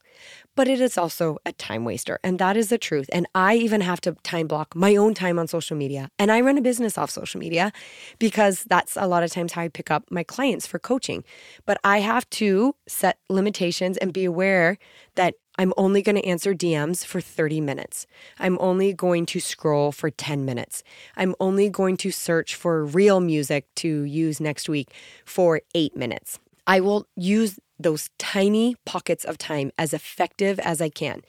but 0.56 0.68
it 0.68 0.80
is 0.80 0.98
also 0.98 1.38
a 1.46 1.52
time 1.54 1.84
waster. 1.84 2.20
And 2.24 2.38
that 2.40 2.56
is 2.56 2.70
the 2.70 2.78
truth. 2.78 3.10
And 3.12 3.28
I 3.34 3.56
even 3.56 3.82
have 3.82 4.00
to 4.02 4.14
time 4.24 4.48
block 4.48 4.76
my 4.76 4.96
own 4.96 5.14
time 5.14 5.40
on 5.40 5.48
social 5.48 5.76
media. 5.76 6.10
And 6.20 6.32
I 6.32 6.42
run 6.42 6.58
a 6.58 6.62
business 6.62 6.98
off 6.98 7.10
social 7.10 7.40
media 7.40 7.72
because 8.20 8.64
that's 8.70 8.96
a 8.96 9.08
lot 9.08 9.24
of 9.24 9.32
times 9.32 9.54
how 9.54 9.64
I 9.64 9.68
pick 9.68 9.90
up 9.90 10.06
my 10.12 10.24
clients 10.24 10.68
for 10.68 10.80
coaching. 10.80 11.24
But 11.66 11.80
I 11.84 12.00
have 12.00 12.30
to 12.32 12.76
set 12.88 13.18
limitations 13.30 13.98
and 13.98 14.14
be 14.14 14.26
aware 14.26 14.78
that 15.16 15.36
I'm 15.60 15.74
only 15.76 16.02
going 16.02 16.16
to 16.16 16.26
answer 16.26 16.56
DMs 16.56 17.06
for 17.06 17.20
30 17.20 17.60
minutes. 17.60 18.08
I'm 18.40 18.58
only 18.62 18.94
going 18.94 19.26
to 19.26 19.42
scroll 19.42 19.92
for 19.92 20.10
10 20.10 20.46
minutes. 20.46 20.84
I'm 21.18 21.36
only 21.42 21.70
going 21.70 21.98
to 21.98 22.12
search 22.12 22.56
for 22.56 22.86
reel 22.86 23.20
music 23.20 23.66
to 23.76 24.04
use 24.04 24.40
next 24.40 24.70
week 24.70 24.94
for 25.26 25.60
eight 25.76 25.98
minutes. 25.98 26.40
I 26.66 26.80
will 26.80 27.08
use 27.18 27.60
those 27.78 28.10
tiny 28.18 28.78
pockets 28.86 29.26
of 29.26 29.38
time 29.38 29.72
as 29.78 29.94
effective 29.94 30.60
as 30.60 30.82
I 30.82 30.88
can. 30.88 31.24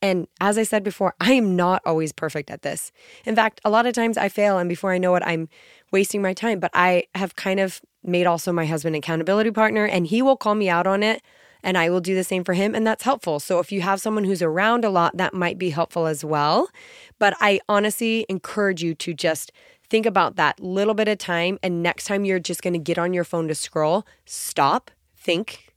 And 0.00 0.28
as 0.40 0.58
I 0.58 0.62
said 0.62 0.84
before, 0.84 1.14
I 1.20 1.32
am 1.32 1.56
not 1.56 1.82
always 1.84 2.12
perfect 2.12 2.52
at 2.52 2.62
this. 2.62 2.92
In 3.24 3.34
fact, 3.34 3.60
a 3.64 3.70
lot 3.70 3.86
of 3.86 3.94
times 3.94 4.16
I 4.16 4.28
fail, 4.28 4.58
and 4.58 4.68
before 4.68 4.92
I 4.92 4.98
know 4.98 5.16
it, 5.16 5.24
I'm 5.26 5.48
wasting 5.90 6.22
my 6.22 6.34
time. 6.34 6.60
But 6.60 6.70
I 6.72 7.04
have 7.16 7.34
kind 7.34 7.58
of 7.58 7.80
made 8.04 8.26
also 8.26 8.52
my 8.52 8.66
husband 8.66 8.94
accountability 8.94 9.50
partner, 9.50 9.86
and 9.86 10.06
he 10.06 10.22
will 10.22 10.36
call 10.36 10.54
me 10.54 10.68
out 10.68 10.86
on 10.86 11.02
it, 11.02 11.22
and 11.62 11.78
I 11.78 11.90
will 11.90 12.00
do 12.00 12.14
the 12.14 12.24
same 12.24 12.44
for 12.44 12.54
him. 12.54 12.74
And 12.74 12.86
that's 12.86 13.04
helpful. 13.04 13.40
So 13.40 13.58
if 13.58 13.70
you 13.72 13.80
have 13.82 14.00
someone 14.00 14.24
who's 14.24 14.42
around 14.42 14.84
a 14.84 14.90
lot, 14.90 15.16
that 15.16 15.34
might 15.34 15.58
be 15.58 15.70
helpful 15.70 16.06
as 16.06 16.24
well. 16.24 16.68
But 17.18 17.34
I 17.40 17.60
honestly 17.68 18.26
encourage 18.28 18.82
you 18.82 18.94
to 18.96 19.14
just 19.14 19.52
think 19.88 20.06
about 20.06 20.36
that 20.36 20.58
little 20.60 20.94
bit 20.94 21.08
of 21.08 21.18
time. 21.18 21.58
And 21.62 21.82
next 21.82 22.06
time 22.06 22.24
you're 22.24 22.38
just 22.38 22.62
going 22.62 22.72
to 22.72 22.78
get 22.78 22.98
on 22.98 23.12
your 23.12 23.24
phone 23.24 23.48
to 23.48 23.54
scroll, 23.54 24.06
stop, 24.24 24.90
think, 25.16 25.72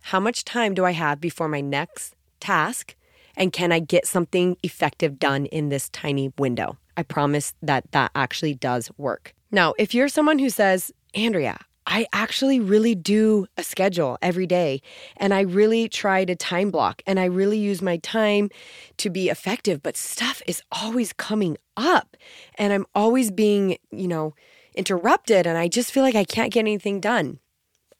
how 0.00 0.20
much 0.20 0.44
time 0.44 0.74
do 0.74 0.84
I 0.84 0.90
have 0.90 1.20
before 1.20 1.48
my 1.48 1.60
next 1.60 2.14
task? 2.40 2.96
And 3.36 3.52
can 3.52 3.72
I 3.72 3.78
get 3.78 4.06
something 4.06 4.56
effective 4.62 5.18
done 5.18 5.46
in 5.46 5.68
this 5.68 5.88
tiny 5.90 6.32
window? 6.38 6.76
I 6.96 7.02
promise 7.02 7.54
that 7.62 7.90
that 7.92 8.10
actually 8.14 8.54
does 8.54 8.90
work. 8.98 9.32
Now, 9.50 9.74
if 9.78 9.94
you're 9.94 10.08
someone 10.08 10.38
who 10.38 10.50
says, 10.50 10.92
Andrea, 11.14 11.58
I 11.86 12.06
actually 12.12 12.60
really 12.60 12.94
do 12.94 13.46
a 13.56 13.62
schedule 13.62 14.16
every 14.22 14.46
day 14.46 14.82
and 15.16 15.34
I 15.34 15.40
really 15.40 15.88
try 15.88 16.24
to 16.24 16.36
time 16.36 16.70
block 16.70 17.02
and 17.06 17.18
I 17.18 17.24
really 17.24 17.58
use 17.58 17.82
my 17.82 17.96
time 17.98 18.50
to 18.98 19.10
be 19.10 19.28
effective, 19.28 19.82
but 19.82 19.96
stuff 19.96 20.42
is 20.46 20.62
always 20.70 21.12
coming 21.12 21.58
up 21.76 22.16
and 22.56 22.72
I'm 22.72 22.86
always 22.94 23.30
being, 23.30 23.78
you 23.90 24.06
know, 24.06 24.34
interrupted 24.74 25.46
and 25.46 25.58
I 25.58 25.68
just 25.68 25.92
feel 25.92 26.02
like 26.02 26.14
I 26.14 26.24
can't 26.24 26.52
get 26.52 26.60
anything 26.60 27.00
done. 27.00 27.40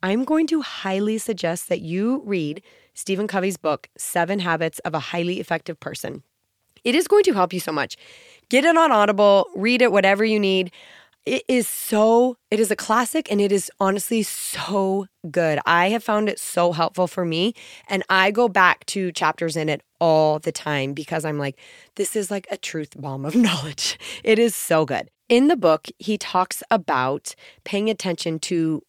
I'm 0.02 0.24
going 0.24 0.46
to 0.48 0.62
highly 0.62 1.18
suggest 1.18 1.68
that 1.68 1.80
you 1.80 2.22
read 2.24 2.62
Stephen 2.94 3.26
Covey's 3.26 3.56
book, 3.56 3.88
Seven 3.96 4.40
Habits 4.40 4.78
of 4.80 4.94
a 4.94 4.98
Highly 4.98 5.40
Effective 5.40 5.78
Person. 5.80 6.22
It 6.84 6.94
is 6.94 7.06
going 7.06 7.22
to 7.24 7.32
help 7.32 7.52
you 7.52 7.60
so 7.60 7.72
much. 7.72 7.96
Get 8.48 8.64
it 8.64 8.76
on 8.76 8.90
Audible, 8.90 9.46
read 9.54 9.82
it, 9.82 9.92
whatever 9.92 10.24
you 10.24 10.40
need. 10.40 10.72
It 11.24 11.44
is 11.46 11.68
so, 11.68 12.36
it 12.50 12.58
is 12.58 12.72
a 12.72 12.76
classic 12.76 13.30
and 13.30 13.40
it 13.40 13.52
is 13.52 13.70
honestly 13.78 14.24
so 14.24 15.06
good. 15.30 15.60
I 15.64 15.90
have 15.90 16.02
found 16.02 16.28
it 16.28 16.40
so 16.40 16.72
helpful 16.72 17.06
for 17.06 17.24
me. 17.24 17.54
And 17.88 18.02
I 18.08 18.32
go 18.32 18.48
back 18.48 18.84
to 18.86 19.12
chapters 19.12 19.56
in 19.56 19.68
it 19.68 19.82
all 20.00 20.40
the 20.40 20.50
time 20.50 20.94
because 20.94 21.24
I'm 21.24 21.38
like, 21.38 21.56
this 21.94 22.16
is 22.16 22.28
like 22.30 22.48
a 22.50 22.56
truth 22.56 23.00
bomb 23.00 23.24
of 23.24 23.36
knowledge. 23.46 24.00
It 24.24 24.40
is 24.40 24.56
so 24.56 24.84
good. 24.84 25.10
In 25.28 25.46
the 25.46 25.56
book, 25.56 25.86
he 25.98 26.18
talks 26.18 26.62
about 26.72 27.36
paying 27.64 27.88
attention 27.88 28.40
to 28.40 28.82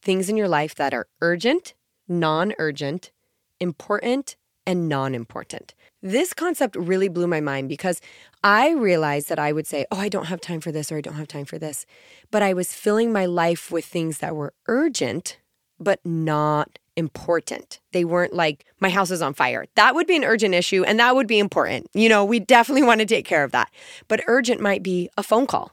things 0.00 0.28
in 0.28 0.36
your 0.36 0.48
life 0.48 0.76
that 0.76 0.94
are 0.94 1.08
urgent, 1.20 1.74
non 2.06 2.54
urgent, 2.58 3.10
important, 3.58 4.36
and 4.64 4.88
non 4.88 5.12
important. 5.12 5.74
This 6.02 6.32
concept 6.32 6.76
really 6.76 7.08
blew 7.08 7.26
my 7.26 7.40
mind 7.40 7.68
because 7.68 8.00
I 8.42 8.70
realized 8.70 9.28
that 9.28 9.38
I 9.38 9.52
would 9.52 9.66
say, 9.66 9.84
Oh, 9.90 9.98
I 9.98 10.08
don't 10.08 10.26
have 10.26 10.40
time 10.40 10.60
for 10.60 10.72
this 10.72 10.90
or 10.90 10.96
I 10.96 11.00
don't 11.00 11.14
have 11.14 11.28
time 11.28 11.44
for 11.44 11.58
this. 11.58 11.84
But 12.30 12.42
I 12.42 12.54
was 12.54 12.72
filling 12.72 13.12
my 13.12 13.26
life 13.26 13.70
with 13.70 13.84
things 13.84 14.18
that 14.18 14.34
were 14.34 14.54
urgent, 14.66 15.38
but 15.78 16.00
not 16.04 16.78
important. 16.96 17.80
They 17.92 18.04
weren't 18.04 18.32
like, 18.32 18.64
My 18.80 18.88
house 18.88 19.10
is 19.10 19.20
on 19.20 19.34
fire. 19.34 19.66
That 19.74 19.94
would 19.94 20.06
be 20.06 20.16
an 20.16 20.24
urgent 20.24 20.54
issue 20.54 20.84
and 20.84 20.98
that 20.98 21.14
would 21.14 21.26
be 21.26 21.38
important. 21.38 21.88
You 21.92 22.08
know, 22.08 22.24
we 22.24 22.40
definitely 22.40 22.82
want 22.86 23.00
to 23.00 23.06
take 23.06 23.26
care 23.26 23.44
of 23.44 23.52
that. 23.52 23.70
But 24.08 24.22
urgent 24.26 24.60
might 24.60 24.82
be 24.82 25.10
a 25.18 25.22
phone 25.22 25.46
call 25.46 25.72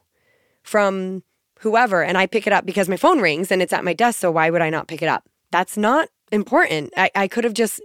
from 0.62 1.24
whoever 1.60 2.04
and 2.04 2.18
I 2.18 2.28
pick 2.28 2.46
it 2.46 2.54
up 2.54 2.66
because 2.66 2.90
my 2.90 2.98
phone 2.98 3.22
rings 3.22 3.50
and 3.50 3.62
it's 3.62 3.74
at 3.74 3.86
my 3.86 3.94
desk. 3.94 4.20
So 4.20 4.32
why 4.32 4.50
would 4.50 4.62
I 4.62 4.70
not 4.70 4.90
pick 4.90 5.02
it 5.02 5.08
up? 5.08 5.24
That's 5.52 5.78
not 5.78 6.10
important. 6.32 6.94
I, 6.98 7.10
I 7.16 7.28
could 7.28 7.44
have 7.44 7.54
just 7.54 7.82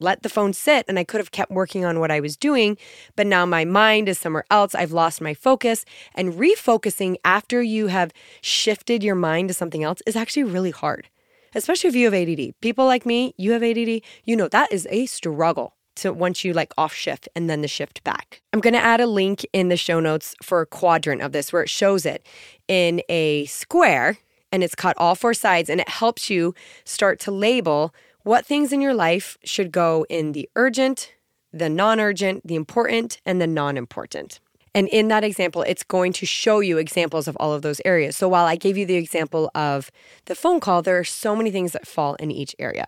let 0.00 0.22
the 0.22 0.28
phone 0.28 0.52
sit 0.52 0.84
and 0.88 0.98
I 0.98 1.04
could 1.04 1.20
have 1.20 1.30
kept 1.30 1.50
working 1.50 1.84
on 1.84 2.00
what 2.00 2.10
I 2.10 2.20
was 2.20 2.36
doing. 2.36 2.76
But 3.16 3.26
now 3.26 3.46
my 3.46 3.64
mind 3.64 4.08
is 4.08 4.18
somewhere 4.18 4.44
else. 4.50 4.74
I've 4.74 4.92
lost 4.92 5.20
my 5.20 5.34
focus. 5.34 5.84
And 6.14 6.34
refocusing 6.34 7.16
after 7.24 7.62
you 7.62 7.88
have 7.88 8.12
shifted 8.40 9.02
your 9.02 9.14
mind 9.14 9.48
to 9.48 9.54
something 9.54 9.82
else 9.82 10.00
is 10.06 10.16
actually 10.16 10.44
really 10.44 10.70
hard, 10.70 11.08
especially 11.54 11.88
if 11.88 11.96
you 11.96 12.10
have 12.10 12.14
ADD. 12.14 12.54
People 12.60 12.86
like 12.86 13.06
me, 13.06 13.34
you 13.36 13.52
have 13.52 13.62
ADD, 13.62 14.02
you 14.24 14.36
know 14.36 14.48
that 14.48 14.72
is 14.72 14.86
a 14.90 15.06
struggle 15.06 15.74
to 15.96 16.12
once 16.12 16.44
you 16.44 16.52
like 16.52 16.72
off 16.78 16.94
shift 16.94 17.28
and 17.34 17.50
then 17.50 17.60
the 17.60 17.68
shift 17.68 18.02
back. 18.04 18.40
I'm 18.52 18.60
going 18.60 18.74
to 18.74 18.80
add 18.80 19.00
a 19.00 19.06
link 19.06 19.44
in 19.52 19.68
the 19.68 19.76
show 19.76 20.00
notes 20.00 20.34
for 20.42 20.60
a 20.60 20.66
quadrant 20.66 21.22
of 21.22 21.32
this 21.32 21.52
where 21.52 21.62
it 21.62 21.68
shows 21.68 22.06
it 22.06 22.24
in 22.68 23.02
a 23.08 23.46
square 23.46 24.18
and 24.52 24.62
it's 24.62 24.74
cut 24.74 24.96
all 24.98 25.14
four 25.14 25.34
sides 25.34 25.68
and 25.68 25.80
it 25.80 25.88
helps 25.88 26.30
you 26.30 26.54
start 26.84 27.20
to 27.20 27.30
label 27.30 27.94
what 28.22 28.44
things 28.44 28.72
in 28.72 28.80
your 28.80 28.94
life 28.94 29.38
should 29.44 29.72
go 29.72 30.04
in 30.08 30.32
the 30.32 30.48
urgent, 30.56 31.14
the 31.52 31.68
non 31.68 32.00
urgent, 32.00 32.46
the 32.46 32.54
important, 32.54 33.20
and 33.24 33.40
the 33.40 33.46
non 33.46 33.76
important. 33.76 34.40
And 34.74 34.86
in 34.88 35.08
that 35.08 35.24
example, 35.24 35.62
it's 35.62 35.82
going 35.82 36.12
to 36.12 36.26
show 36.26 36.60
you 36.60 36.78
examples 36.78 37.26
of 37.26 37.36
all 37.40 37.52
of 37.52 37.62
those 37.62 37.80
areas. 37.84 38.16
So 38.16 38.28
while 38.28 38.44
I 38.44 38.56
gave 38.56 38.76
you 38.76 38.86
the 38.86 38.96
example 38.96 39.50
of 39.54 39.90
the 40.26 40.34
phone 40.34 40.60
call, 40.60 40.82
there 40.82 40.98
are 40.98 41.04
so 41.04 41.34
many 41.34 41.50
things 41.50 41.72
that 41.72 41.86
fall 41.86 42.14
in 42.16 42.30
each 42.30 42.54
area. 42.58 42.84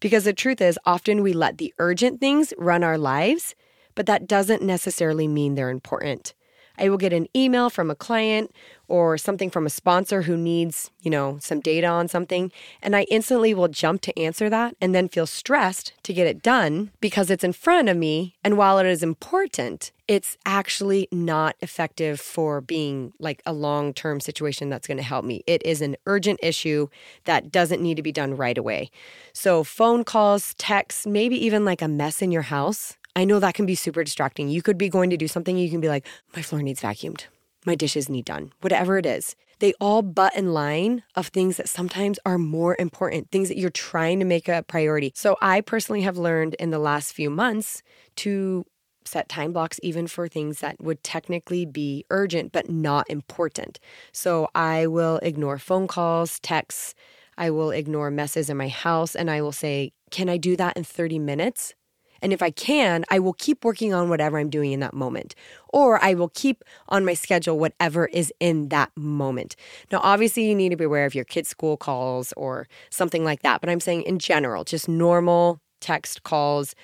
Because 0.00 0.24
the 0.24 0.32
truth 0.32 0.60
is, 0.60 0.78
often 0.86 1.22
we 1.22 1.32
let 1.32 1.58
the 1.58 1.74
urgent 1.78 2.20
things 2.20 2.54
run 2.56 2.84
our 2.84 2.96
lives, 2.96 3.54
but 3.94 4.06
that 4.06 4.26
doesn't 4.26 4.62
necessarily 4.62 5.28
mean 5.28 5.54
they're 5.54 5.70
important. 5.70 6.34
I 6.78 6.88
will 6.88 6.98
get 6.98 7.12
an 7.12 7.28
email 7.36 7.70
from 7.70 7.90
a 7.90 7.94
client 7.94 8.52
or 8.88 9.16
something 9.16 9.48
from 9.50 9.64
a 9.64 9.70
sponsor 9.70 10.22
who 10.22 10.36
needs, 10.36 10.90
you 11.00 11.10
know, 11.10 11.38
some 11.40 11.60
data 11.60 11.86
on 11.86 12.08
something, 12.08 12.52
and 12.82 12.94
I 12.94 13.02
instantly 13.04 13.54
will 13.54 13.68
jump 13.68 14.02
to 14.02 14.18
answer 14.18 14.50
that 14.50 14.76
and 14.80 14.94
then 14.94 15.08
feel 15.08 15.26
stressed 15.26 15.94
to 16.02 16.12
get 16.12 16.26
it 16.26 16.42
done 16.42 16.90
because 17.00 17.30
it's 17.30 17.44
in 17.44 17.52
front 17.52 17.88
of 17.88 17.96
me 17.96 18.34
and 18.44 18.58
while 18.58 18.78
it 18.78 18.86
is 18.86 19.02
important, 19.02 19.90
it's 20.06 20.36
actually 20.44 21.08
not 21.10 21.56
effective 21.60 22.20
for 22.20 22.60
being 22.60 23.14
like 23.18 23.40
a 23.46 23.54
long-term 23.54 24.20
situation 24.20 24.68
that's 24.68 24.86
going 24.86 24.98
to 24.98 25.02
help 25.02 25.24
me. 25.24 25.42
It 25.46 25.64
is 25.64 25.80
an 25.80 25.96
urgent 26.06 26.40
issue 26.42 26.88
that 27.24 27.50
doesn't 27.50 27.80
need 27.80 27.96
to 27.96 28.02
be 28.02 28.12
done 28.12 28.36
right 28.36 28.58
away. 28.58 28.90
So 29.32 29.64
phone 29.64 30.04
calls, 30.04 30.54
texts, 30.54 31.06
maybe 31.06 31.42
even 31.42 31.64
like 31.64 31.80
a 31.80 31.88
mess 31.88 32.20
in 32.20 32.32
your 32.32 32.42
house 32.42 32.98
I 33.16 33.24
know 33.24 33.38
that 33.38 33.54
can 33.54 33.66
be 33.66 33.74
super 33.74 34.02
distracting. 34.02 34.48
You 34.48 34.62
could 34.62 34.76
be 34.76 34.88
going 34.88 35.10
to 35.10 35.16
do 35.16 35.28
something, 35.28 35.56
you 35.56 35.70
can 35.70 35.80
be 35.80 35.88
like, 35.88 36.06
my 36.34 36.42
floor 36.42 36.62
needs 36.62 36.80
vacuumed, 36.80 37.24
my 37.64 37.74
dishes 37.74 38.08
need 38.08 38.24
done, 38.24 38.52
whatever 38.60 38.98
it 38.98 39.06
is. 39.06 39.36
They 39.60 39.72
all 39.80 40.02
butt 40.02 40.34
in 40.34 40.52
line 40.52 41.04
of 41.14 41.28
things 41.28 41.56
that 41.56 41.68
sometimes 41.68 42.18
are 42.26 42.38
more 42.38 42.76
important, 42.78 43.30
things 43.30 43.48
that 43.48 43.56
you're 43.56 43.70
trying 43.70 44.18
to 44.18 44.24
make 44.24 44.48
a 44.48 44.64
priority. 44.66 45.12
So 45.14 45.36
I 45.40 45.60
personally 45.60 46.02
have 46.02 46.18
learned 46.18 46.54
in 46.54 46.70
the 46.70 46.78
last 46.80 47.12
few 47.12 47.30
months 47.30 47.82
to 48.16 48.64
set 49.06 49.28
time 49.28 49.52
blocks 49.52 49.78
even 49.82 50.06
for 50.06 50.26
things 50.26 50.60
that 50.60 50.76
would 50.80 51.02
technically 51.04 51.64
be 51.64 52.04
urgent 52.10 52.52
but 52.52 52.68
not 52.68 53.08
important. 53.08 53.78
So 54.12 54.48
I 54.54 54.86
will 54.86 55.18
ignore 55.22 55.58
phone 55.58 55.86
calls, 55.86 56.40
texts, 56.40 56.94
I 57.36 57.50
will 57.50 57.70
ignore 57.70 58.10
messes 58.10 58.48
in 58.48 58.56
my 58.56 58.68
house, 58.68 59.14
and 59.14 59.30
I 59.30 59.42
will 59.42 59.52
say, 59.52 59.92
Can 60.10 60.28
I 60.28 60.36
do 60.36 60.56
that 60.56 60.76
in 60.76 60.84
30 60.84 61.18
minutes? 61.18 61.74
And 62.24 62.32
if 62.32 62.42
I 62.42 62.50
can, 62.50 63.04
I 63.10 63.18
will 63.18 63.34
keep 63.34 63.66
working 63.66 63.92
on 63.92 64.08
whatever 64.08 64.38
I'm 64.38 64.48
doing 64.48 64.72
in 64.72 64.80
that 64.80 64.94
moment, 64.94 65.34
or 65.68 66.02
I 66.02 66.14
will 66.14 66.30
keep 66.30 66.64
on 66.88 67.04
my 67.04 67.12
schedule 67.12 67.58
whatever 67.58 68.06
is 68.06 68.32
in 68.40 68.70
that 68.70 68.90
moment. 68.96 69.56
Now, 69.92 70.00
obviously, 70.02 70.48
you 70.48 70.54
need 70.54 70.70
to 70.70 70.76
be 70.76 70.84
aware 70.84 71.04
of 71.04 71.14
your 71.14 71.26
kids' 71.26 71.50
school 71.50 71.76
calls 71.76 72.32
or 72.32 72.66
something 72.88 73.24
like 73.24 73.42
that, 73.42 73.60
but 73.60 73.68
I'm 73.68 73.78
saying 73.78 74.02
in 74.02 74.18
general, 74.18 74.64
just 74.64 74.88
normal 74.88 75.60
text 75.80 76.22
calls, 76.22 76.74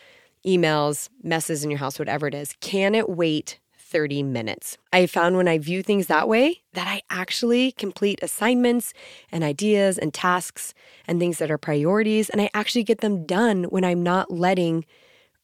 emails, 0.47 1.09
messes 1.23 1.65
in 1.65 1.71
your 1.71 1.79
house, 1.79 1.99
whatever 1.99 2.27
it 2.27 2.35
is. 2.35 2.55
Can 2.61 2.95
it 2.95 3.09
wait 3.09 3.59
30 3.91 4.23
minutes. 4.23 4.79
I 4.93 5.07
found 5.07 5.37
when 5.37 5.49
I 5.49 5.59
view 5.59 5.83
things 5.83 6.07
that 6.07 6.29
way 6.29 6.63
that 6.75 6.87
I 6.87 7.03
actually 7.11 7.73
complete 7.73 8.21
assignments 8.23 8.95
and 9.33 9.43
ideas 9.43 9.99
and 9.99 10.15
tasks 10.15 10.75
and 11.09 11.19
things 11.19 11.39
that 11.39 11.51
are 11.51 11.59
priorities, 11.59 12.31
and 12.31 12.41
I 12.41 12.51
actually 12.55 12.85
get 12.85 13.01
them 13.01 13.27
done 13.27 13.65
when 13.65 13.85
I'm 13.85 14.05
not 14.05 14.31
letting 14.31 14.85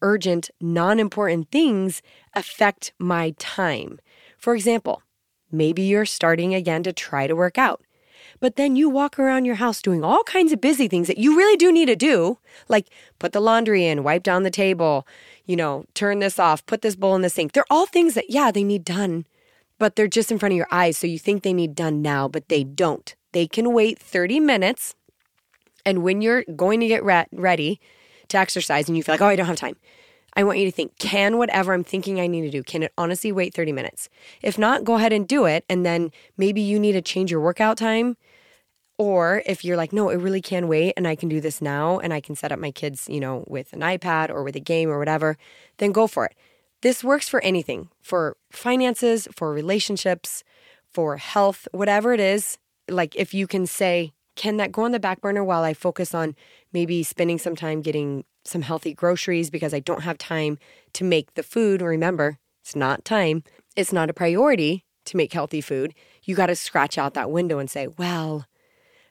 urgent, 0.03 0.51
non 0.61 0.99
important 0.99 1.51
things 1.51 2.03
affect 2.35 2.93
my 2.99 3.35
time. 3.39 3.99
For 4.39 4.55
example, 4.55 5.03
maybe 5.51 5.83
you're 5.83 6.07
starting 6.07 6.55
again 6.55 6.83
to 6.85 6.93
try 6.93 7.27
to 7.27 7.37
work 7.37 7.59
out, 7.59 7.83
but 8.41 8.57
then 8.57 8.77
you 8.77 8.89
walk 8.89 9.19
around 9.19 9.45
your 9.45 9.57
house 9.57 9.83
doing 9.83 10.05
all 10.05 10.23
kinds 10.25 10.53
of 10.53 10.61
busy 10.61 10.89
things 10.89 11.09
that 11.09 11.19
you 11.19 11.37
really 11.37 11.57
do 11.57 11.73
need 11.73 11.87
to 11.87 11.97
do, 11.97 12.39
like 12.69 12.89
put 13.19 13.33
the 13.33 13.41
laundry 13.41 13.87
in, 13.87 14.03
wipe 14.03 14.23
down 14.23 14.43
the 14.43 14.51
table, 14.51 15.07
you 15.47 15.57
know, 15.57 15.85
turn 15.95 16.19
this 16.19 16.39
off, 16.39 16.65
put 16.67 16.83
this 16.83 16.97
bowl 16.97 17.15
in 17.15 17.23
the 17.23 17.31
sink. 17.31 17.53
They're 17.53 17.65
all 17.71 17.87
things 17.87 18.15
that, 18.15 18.31
yeah, 18.31 18.51
they 18.51 18.65
need 18.65 18.85
done, 18.85 19.27
but 19.79 19.97
they're 19.97 20.09
just 20.09 20.31
in 20.31 20.39
front 20.39 20.53
of 20.53 20.57
your 20.57 20.69
eyes. 20.71 20.99
So 20.99 21.07
you 21.07 21.19
think 21.19 21.43
they 21.43 21.53
need 21.53 21.75
done 21.75 22.03
now, 22.03 22.29
but 22.29 22.49
they 22.49 22.65
don't. 22.65 23.15
They 23.33 23.47
can 23.47 23.73
wait 23.73 23.99
30 23.99 24.41
minutes. 24.41 24.95
And 25.85 26.03
when 26.03 26.21
you're 26.21 26.45
going 26.57 26.81
to 26.81 26.89
get 26.89 27.05
re- 27.05 27.27
ready, 27.33 27.81
to 28.29 28.39
exercise 28.39 28.89
and 28.89 28.97
you 28.97 29.03
feel 29.03 29.15
like, 29.15 29.23
oh, 29.23 29.27
I 29.27 29.37
don't 29.37 29.47
have 29.47 29.57
time. 29.57 29.77
I 30.37 30.45
want 30.45 30.59
you 30.59 30.67
to 30.67 30.71
think, 30.73 30.99
can 30.99 31.39
whatever 31.39 31.73
I'm 31.73 31.85
thinking 31.85 32.21
I 32.21 32.27
need 32.27 32.43
to 32.43 32.51
do, 32.51 32.63
can 32.63 32.83
it 32.83 32.93
honestly 32.99 33.33
wait 33.33 33.55
30 33.55 33.73
minutes? 33.73 34.09
If 34.43 34.59
not, 34.59 34.85
go 34.85 34.95
ahead 34.97 35.13
and 35.13 35.27
do 35.27 35.47
it. 35.47 35.65
And 35.69 35.85
then 35.87 36.11
maybe 36.37 36.61
you 36.61 36.79
need 36.79 36.93
to 36.93 37.03
change 37.03 37.31
your 37.31 37.41
workout 37.41 37.79
time 37.79 38.17
Or 38.99 39.43
if 39.45 39.65
you're 39.65 39.77
like, 39.77 39.93
no, 39.93 40.09
it 40.09 40.17
really 40.17 40.41
can 40.41 40.69
wait 40.69 40.95
and 40.97 41.07
I 41.07 41.17
can 41.17 41.29
do 41.29 41.41
this 41.41 41.61
now 41.61 41.99
and 41.99 42.15
I 42.15 42.21
can 42.21 42.35
set 42.35 42.51
up 42.51 42.59
my 42.59 42.71
kids, 42.71 43.09
you 43.11 43.21
know, 43.21 43.45
with 43.47 43.73
an 43.75 43.81
iPad 43.81 44.31
or 44.31 44.43
with 44.43 44.57
a 44.57 44.61
game 44.61 44.89
or 44.89 44.99
whatever, 44.99 45.37
then 45.79 45.93
go 45.93 46.07
for 46.07 46.25
it. 46.25 46.35
This 46.81 47.05
works 47.05 47.29
for 47.29 47.43
anything 47.43 47.91
for 48.01 48.37
finances, 48.51 49.29
for 49.35 49.53
relationships, 49.53 50.45
for 50.93 51.19
health, 51.19 51.69
whatever 51.73 52.15
it 52.15 52.21
is. 52.21 52.57
Like 52.89 53.15
if 53.17 53.35
you 53.35 53.47
can 53.47 53.67
say, 53.67 54.13
can 54.37 54.59
that 54.59 54.73
go 54.73 54.85
on 54.85 54.93
the 54.93 55.01
back 55.01 55.21
burner 55.21 55.43
while 55.43 55.65
I 55.65 55.75
focus 55.75 56.15
on 56.15 56.37
maybe 56.73 57.03
spending 57.03 57.39
some 57.39 57.57
time 57.57 57.83
getting 57.83 58.25
some 58.45 58.63
healthy 58.63 58.95
groceries 58.95 59.51
because 59.51 59.75
I 59.75 59.81
don't 59.81 60.03
have 60.03 60.19
time 60.19 60.59
to 60.93 61.05
make 61.05 61.35
the 61.35 61.43
food? 61.43 61.83
Remember, 61.83 62.39
it's 62.63 62.77
not 62.77 63.05
time, 63.05 63.43
it's 63.75 63.93
not 63.93 64.11
a 64.11 64.15
priority 64.15 64.85
to 65.07 65.17
make 65.17 65.33
healthy 65.33 65.61
food. 65.61 65.95
You 66.23 66.35
got 66.35 66.47
to 66.47 66.57
scratch 66.57 66.99
out 66.99 67.15
that 67.15 67.31
window 67.31 67.59
and 67.59 67.71
say, 67.71 67.89
well, 67.97 68.47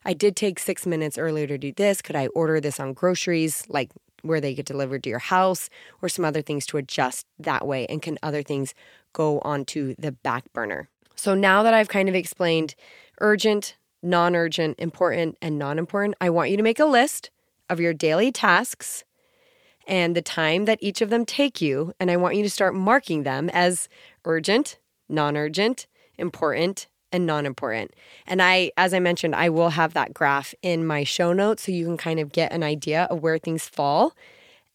I 0.04 0.14
did 0.14 0.36
take 0.36 0.60
six 0.60 0.86
minutes 0.86 1.18
earlier 1.18 1.48
to 1.48 1.58
do 1.58 1.72
this. 1.72 2.02
Could 2.02 2.16
I 2.16 2.28
order 2.28 2.62
this 2.62 2.80
on 2.80 2.94
groceries, 2.94 3.64
like 3.68 3.92
where 4.22 4.40
they 4.40 4.54
get 4.54 4.66
delivered 4.66 5.04
to 5.04 5.10
your 5.10 5.20
house, 5.20 5.70
or 6.02 6.10
some 6.10 6.26
other 6.26 6.42
things 6.42 6.66
to 6.68 6.78
adjust 6.78 7.26
that 7.40 7.66
way? 7.66 7.88
And 7.88 8.02
can 8.02 8.20
other 8.22 8.44
things 8.44 8.74
go 9.14 9.40
onto 9.40 9.96
the 9.98 10.12
back 10.12 10.52
burner? 10.54 10.90
So 11.16 11.34
now 11.34 11.64
that 11.64 11.74
I've 11.74 11.88
kind 11.88 12.10
of 12.10 12.16
explained 12.16 12.76
urgent, 13.22 13.78
non 14.06 14.36
urgent, 14.36 14.80
important, 14.80 15.38
and 15.42 15.58
non 15.58 15.80
important, 15.80 16.16
I 16.22 16.30
want 16.30 16.52
you 16.52 16.58
to 16.58 16.64
make 16.64 16.80
a 16.80 16.86
list 16.86 17.32
of 17.70 17.80
your 17.80 17.94
daily 17.94 18.32
tasks 18.32 19.04
and 19.88 20.16
the 20.16 20.22
time 20.22 20.66
that 20.66 20.80
each 20.82 21.02
of 21.02 21.10
them 21.10 21.26
take 21.26 21.62
you. 21.62 21.94
And 22.00 22.10
I 22.10 22.18
want 22.18 22.36
you 22.36 22.44
to 22.44 22.50
start 22.50 22.76
marking 22.76 23.24
them 23.24 23.50
as 23.50 23.90
urgent, 24.24 24.80
non 25.10 25.36
urgent, 25.36 25.88
important, 26.18 26.88
and 27.12 27.26
non 27.26 27.46
important. 27.46 27.92
And 28.28 28.42
I, 28.42 28.72
as 28.78 28.94
I 28.94 29.00
mentioned, 29.00 29.36
I 29.36 29.50
will 29.50 29.70
have 29.70 29.94
that 29.94 30.14
graph 30.14 30.54
in 30.62 30.86
my 30.86 31.04
show 31.04 31.34
notes 31.34 31.64
so 31.64 31.72
you 31.72 31.86
can 31.86 31.98
kind 31.98 32.20
of 32.20 32.32
get 32.32 32.52
an 32.52 32.64
idea 32.64 33.04
of 33.10 33.22
where 33.22 33.38
things 33.38 33.68
fall. 33.68 34.14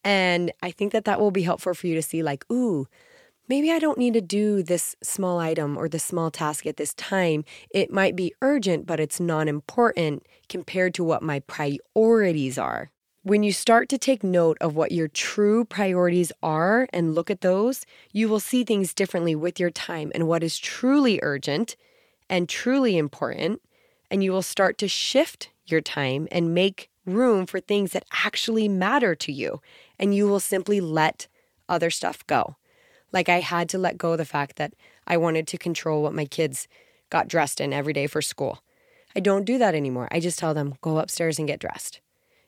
And 0.03 0.51
I 0.62 0.71
think 0.71 0.93
that 0.93 1.05
that 1.05 1.21
will 1.21 1.31
be 1.31 1.43
helpful 1.43 1.75
for 1.75 1.87
you 1.87 1.95
to 1.95 2.03
see, 2.03 2.23
like, 2.23 2.45
ooh, 2.51 2.88
maybe 3.51 3.73
I 3.73 3.81
don't 3.81 3.99
need 3.99 4.15
to 4.15 4.21
do 4.21 4.63
this 4.63 4.95
small 5.03 5.41
item 5.41 5.77
or 5.77 5.89
this 5.89 6.05
small 6.05 6.31
task 6.31 6.67
at 6.67 6.77
this 6.77 6.95
time. 6.95 7.45
It 7.69 7.93
might 7.93 8.15
be 8.15 8.33
urgent, 8.41 8.87
but 8.87 9.01
it's 9.01 9.19
non 9.19 9.49
important 9.49 10.25
compared 10.49 10.95
to 10.95 11.05
what 11.05 11.21
my 11.21 11.41
priorities 11.41 12.57
are. 12.59 12.93
When 13.25 13.43
you 13.43 13.53
start 13.53 13.89
to 13.89 13.99
take 13.99 14.23
note 14.23 14.57
of 14.61 14.77
what 14.77 14.93
your 14.93 15.09
true 15.09 15.65
priorities 15.65 16.31
are 16.45 16.89
and 16.93 17.15
look 17.15 17.29
at 17.29 17.41
those, 17.41 17.85
you 18.13 18.29
will 18.29 18.39
see 18.39 18.63
things 18.63 18.95
differently 18.95 19.35
with 19.35 19.59
your 19.59 19.71
time 19.71 20.13
and 20.15 20.29
what 20.29 20.45
is 20.45 20.57
truly 20.57 21.19
urgent 21.21 21.75
and 22.31 22.49
truly 22.49 22.97
important. 22.97 23.61
And 24.13 24.23
you 24.23 24.31
will 24.31 24.43
start 24.43 24.79
to 24.79 24.89
shift 24.89 25.51
your 25.67 25.81
time 25.81 26.29
and 26.31 26.55
make 26.55 26.89
room 27.05 27.47
for 27.47 27.59
things 27.59 27.93
that 27.93 28.07
actually 28.25 28.69
matter 28.69 29.17
to 29.17 29.33
you. 29.33 29.61
And 29.99 30.15
you 30.15 30.29
will 30.29 30.41
simply 30.41 30.81
let 30.81 31.27
other 31.69 31.91
stuff 31.91 32.25
go. 32.29 32.57
Like 33.12 33.29
I 33.29 33.40
had 33.40 33.68
to 33.70 33.79
let 33.79 33.99
go 33.99 34.12
of 34.12 34.18
the 34.18 34.25
fact 34.25 34.57
that 34.57 34.75
I 35.07 35.16
wanted 35.16 35.46
to 35.49 35.59
control 35.59 36.03
what 36.03 36.14
my 36.14 36.25
kids 36.25 36.68
got 37.11 37.29
dressed 37.29 37.61
in 37.61 37.73
every 37.73 37.92
day 37.92 38.07
for 38.07 38.23
school. 38.23 38.62
I 39.14 39.20
don't 39.20 39.44
do 39.44 39.59
that 39.59 39.75
anymore. 39.75 40.09
I 40.11 40.20
just 40.20 40.38
tell 40.38 40.55
them, 40.55 40.75
go 40.81 40.99
upstairs 40.99 41.38
and 41.38 41.49
get 41.49 41.59
dressed. 41.59 42.01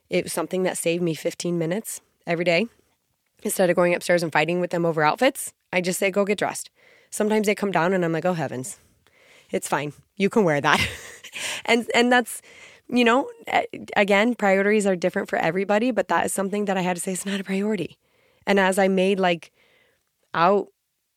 It 0.09 0.23
was 0.23 0.33
something 0.33 0.63
that 0.63 0.77
saved 0.77 1.03
me 1.03 1.13
15 1.13 1.57
minutes 1.57 2.01
every 2.25 2.45
day. 2.45 2.67
Instead 3.41 3.69
of 3.69 3.75
going 3.75 3.93
upstairs 3.93 4.23
and 4.23 4.31
fighting 4.31 4.61
with 4.61 4.69
them 4.69 4.85
over 4.85 5.03
outfits, 5.03 5.53
I 5.73 5.81
just 5.81 5.99
say, 5.99 6.11
go 6.11 6.23
get 6.23 6.37
dressed. 6.37 6.69
Sometimes 7.09 7.47
they 7.47 7.55
come 7.55 7.71
down 7.71 7.93
and 7.93 8.05
I'm 8.05 8.13
like, 8.13 8.25
oh 8.25 8.33
heavens, 8.33 8.79
it's 9.51 9.67
fine. 9.67 9.93
You 10.15 10.29
can 10.29 10.43
wear 10.43 10.61
that. 10.61 10.79
and 11.65 11.85
and 11.93 12.11
that's, 12.11 12.41
you 12.87 13.03
know, 13.03 13.29
again, 13.97 14.35
priorities 14.35 14.87
are 14.87 14.95
different 14.95 15.29
for 15.29 15.37
everybody, 15.37 15.91
but 15.91 16.07
that 16.07 16.25
is 16.25 16.33
something 16.33 16.65
that 16.65 16.77
I 16.77 16.81
had 16.81 16.95
to 16.95 17.01
say 17.01 17.11
it's 17.11 17.25
not 17.25 17.39
a 17.39 17.43
priority. 17.43 17.97
And 18.47 18.59
as 18.59 18.79
I 18.79 18.87
made 18.87 19.19
like 19.19 19.51
out 20.33 20.67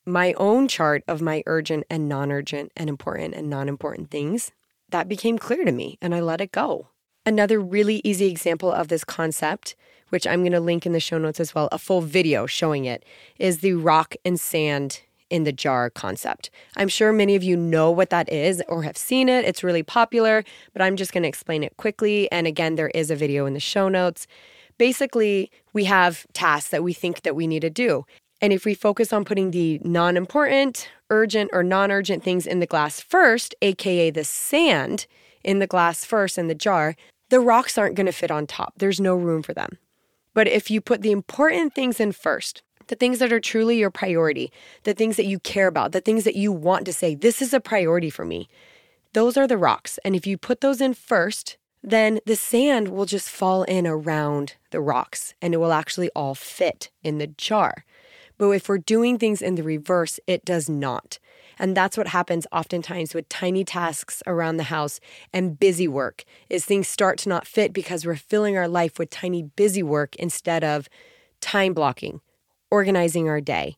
my 0.05 0.33
own 0.35 0.69
chart 0.69 1.03
of 1.09 1.21
my 1.21 1.43
urgent 1.47 1.85
and 1.91 2.09
non-urgent 2.09 2.73
and 2.77 2.89
important 2.89 3.35
and 3.35 3.51
non-important 3.51 4.11
things, 4.11 4.53
that 4.91 5.09
became 5.09 5.39
clear 5.39 5.65
to 5.65 5.73
me 5.73 5.99
and 6.01 6.15
I 6.15 6.21
let 6.21 6.41
it 6.41 6.53
go. 6.53 6.89
Another 7.25 7.59
really 7.59 8.01
easy 8.05 8.27
example 8.27 8.71
of 8.71 8.87
this 8.87 9.03
concept, 9.03 9.75
which 10.11 10.27
I'm 10.27 10.43
going 10.43 10.53
to 10.53 10.61
link 10.61 10.87
in 10.87 10.93
the 10.93 11.01
show 11.01 11.19
notes 11.19 11.41
as 11.41 11.55
well, 11.55 11.69
a 11.73 11.79
full 11.79 12.01
video 12.01 12.47
showing 12.47 12.85
it, 12.85 13.05
is 13.39 13.59
the 13.59 13.73
rock 13.73 14.15
and 14.25 14.39
sand 14.39 15.01
in 15.29 15.43
the 15.43 15.51
jar 15.51 15.91
concept. 15.91 16.51
I'm 16.77 16.87
sure 16.87 17.13
many 17.13 17.35
of 17.35 17.43
you 17.43 17.57
know 17.57 17.91
what 17.91 18.11
that 18.11 18.33
is 18.33 18.63
or 18.69 18.85
have 18.85 18.97
seen 18.97 19.29
it. 19.29 19.45
It's 19.45 19.65
really 19.65 19.83
popular, 19.83 20.45
but 20.73 20.83
I'm 20.83 20.95
just 20.95 21.13
going 21.13 21.25
to 21.25 21.29
explain 21.29 21.65
it 21.65 21.77
quickly. 21.77 22.31
And 22.31 22.47
again, 22.47 22.77
there 22.77 22.91
is 22.91 23.11
a 23.11 23.17
video 23.17 23.45
in 23.47 23.55
the 23.55 23.61
show 23.61 23.89
notes. 23.89 24.29
Basically, 24.79 25.51
we 25.73 25.85
have 25.85 26.27
tasks 26.33 26.71
that 26.71 26.85
we 26.85 26.93
think 26.93 27.23
that 27.23 27.35
we 27.35 27.49
need 27.49 27.63
to 27.63 27.71
do. 27.71 28.05
And 28.41 28.53
if 28.53 28.65
we 28.65 28.75
focus 28.75 29.13
on 29.13 29.25
putting 29.25 29.51
the 29.51 29.81
non-important, 29.83 30.89
urgent 31.11 31.51
or 31.53 31.63
non-urgent 31.63 32.23
things 32.23 32.47
in 32.47 32.61
the 32.61 32.67
glass 32.67 33.01
first, 33.01 33.55
aka 33.63 34.11
the 34.11 34.25
sand 34.25 35.07
in 35.43 35.59
the 35.59 35.67
glass 35.67 36.05
first 36.05 36.37
in 36.37 36.49
the 36.49 36.55
jar, 36.55 36.97
the 37.31 37.41
rocks 37.41 37.79
aren't 37.79 37.95
going 37.97 38.07
to 38.07 38.13
fit 38.13 38.31
on 38.31 38.47
top. 38.47 38.75
There's 38.77 39.01
no 39.01 39.15
room 39.15 39.43
for 39.43 39.55
them. 39.55 39.79
But 40.35 40.49
if 40.49 40.71
you 40.71 40.81
put 40.81 41.03
the 41.03 41.13
important 41.13 41.75
things 41.75 41.99
in 41.99 42.13
first, 42.13 42.63
the 42.89 42.95
things 42.95 43.19
that 43.19 43.33
are 43.33 43.41
truly 43.41 43.79
your 43.79 43.91
priority, 43.91 44.53
the 44.85 44.95
things 44.95 45.17
that 45.17 45.27
you 45.27 45.39
care 45.39 45.67
about, 45.67 45.93
the 45.93 46.01
things 46.01 46.25
that 46.25 46.37
you 46.37 46.53
want 46.53 46.85
to 46.87 46.93
say, 46.93 47.15
this 47.15 47.41
is 47.41 47.55
a 47.55 47.61
priority 47.61 48.11
for 48.11 48.25
me, 48.25 48.49
those 49.13 49.37
are 49.37 49.47
the 49.47 49.57
rocks. 49.57 49.99
And 50.05 50.15
if 50.15 50.27
you 50.27 50.37
put 50.37 50.61
those 50.61 50.81
in 50.81 50.95
first, 50.95 51.57
then 51.83 52.21
the 52.27 52.37
sand 52.37 52.89
will 52.89 53.07
just 53.07 53.31
fall 53.31 53.63
in 53.63 53.87
around 53.87 54.57
the 54.71 54.81
rocks 54.81 55.35
and 55.41 55.55
it 55.55 55.57
will 55.57 55.73
actually 55.73 56.11
all 56.15 56.35
fit 56.35 56.91
in 57.03 57.19
the 57.19 57.29
jar. 57.29 57.85
But 58.39 58.51
if 58.51 58.69
we're 58.69 58.79
doing 58.79 59.19
things 59.19 59.41
in 59.41 59.55
the 59.55 59.63
reverse, 59.63 60.21
it 60.27 60.45
does 60.45 60.69
not. 60.69 61.19
And 61.59 61.77
that's 61.77 61.97
what 61.97 62.09
happens 62.09 62.47
oftentimes 62.53 63.15
with 63.15 63.29
tiny 63.29 63.65
tasks 63.65 64.23
around 64.27 64.59
the 64.59 64.65
house 64.65 65.01
and 65.33 65.59
busy 65.59 65.89
work 65.89 66.25
is 66.51 66.65
things 66.65 66.87
start 66.87 67.19
to 67.21 67.29
not 67.29 67.47
fit 67.47 67.73
because 67.73 68.05
we're 68.05 68.17
filling 68.17 68.57
our 68.57 68.69
life 68.69 68.99
with 68.99 69.11
tiny 69.11 69.43
busy 69.43 69.83
work 69.83 70.15
instead 70.17 70.63
of 70.63 70.89
time 71.41 71.73
blocking, 71.73 72.21
organizing 72.71 73.29
our 73.29 73.41
day, 73.41 73.77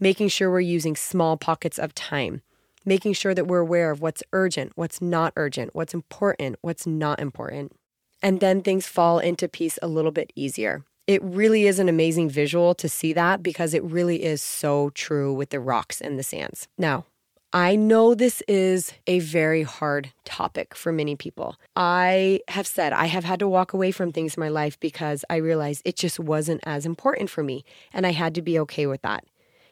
making 0.00 0.28
sure 0.28 0.50
we're 0.50 0.60
using 0.60 0.96
small 0.96 1.36
pockets 1.36 1.78
of 1.78 1.94
time, 1.94 2.42
making 2.84 3.12
sure 3.12 3.34
that 3.34 3.46
we're 3.46 3.58
aware 3.58 3.92
of 3.92 4.00
what's 4.00 4.24
urgent, 4.32 4.72
what's 4.74 5.00
not 5.00 5.32
urgent, 5.36 5.74
what's 5.74 5.94
important, 5.94 6.56
what's 6.60 6.86
not 6.86 7.20
important. 7.20 7.72
And 8.20 8.40
then 8.40 8.62
things 8.62 8.86
fall 8.86 9.20
into 9.20 9.48
piece 9.48 9.78
a 9.80 9.88
little 9.88 10.12
bit 10.12 10.32
easier. 10.34 10.84
It 11.06 11.22
really 11.22 11.66
is 11.66 11.78
an 11.78 11.88
amazing 11.88 12.30
visual 12.30 12.74
to 12.76 12.88
see 12.88 13.12
that 13.12 13.42
because 13.42 13.74
it 13.74 13.82
really 13.82 14.22
is 14.22 14.40
so 14.40 14.90
true 14.90 15.32
with 15.32 15.50
the 15.50 15.60
rocks 15.60 16.00
and 16.00 16.18
the 16.18 16.22
sands. 16.22 16.68
Now, 16.78 17.06
I 17.54 17.76
know 17.76 18.14
this 18.14 18.42
is 18.48 18.92
a 19.06 19.18
very 19.18 19.62
hard 19.62 20.10
topic 20.24 20.74
for 20.74 20.90
many 20.90 21.16
people. 21.16 21.56
I 21.76 22.40
have 22.48 22.66
said 22.66 22.94
I 22.94 23.06
have 23.06 23.24
had 23.24 23.40
to 23.40 23.48
walk 23.48 23.74
away 23.74 23.90
from 23.90 24.10
things 24.10 24.36
in 24.36 24.40
my 24.40 24.48
life 24.48 24.80
because 24.80 25.22
I 25.28 25.36
realized 25.36 25.82
it 25.84 25.96
just 25.96 26.18
wasn't 26.18 26.62
as 26.64 26.86
important 26.86 27.28
for 27.28 27.42
me. 27.42 27.64
And 27.92 28.06
I 28.06 28.12
had 28.12 28.34
to 28.36 28.42
be 28.42 28.58
okay 28.60 28.86
with 28.86 29.02
that. 29.02 29.24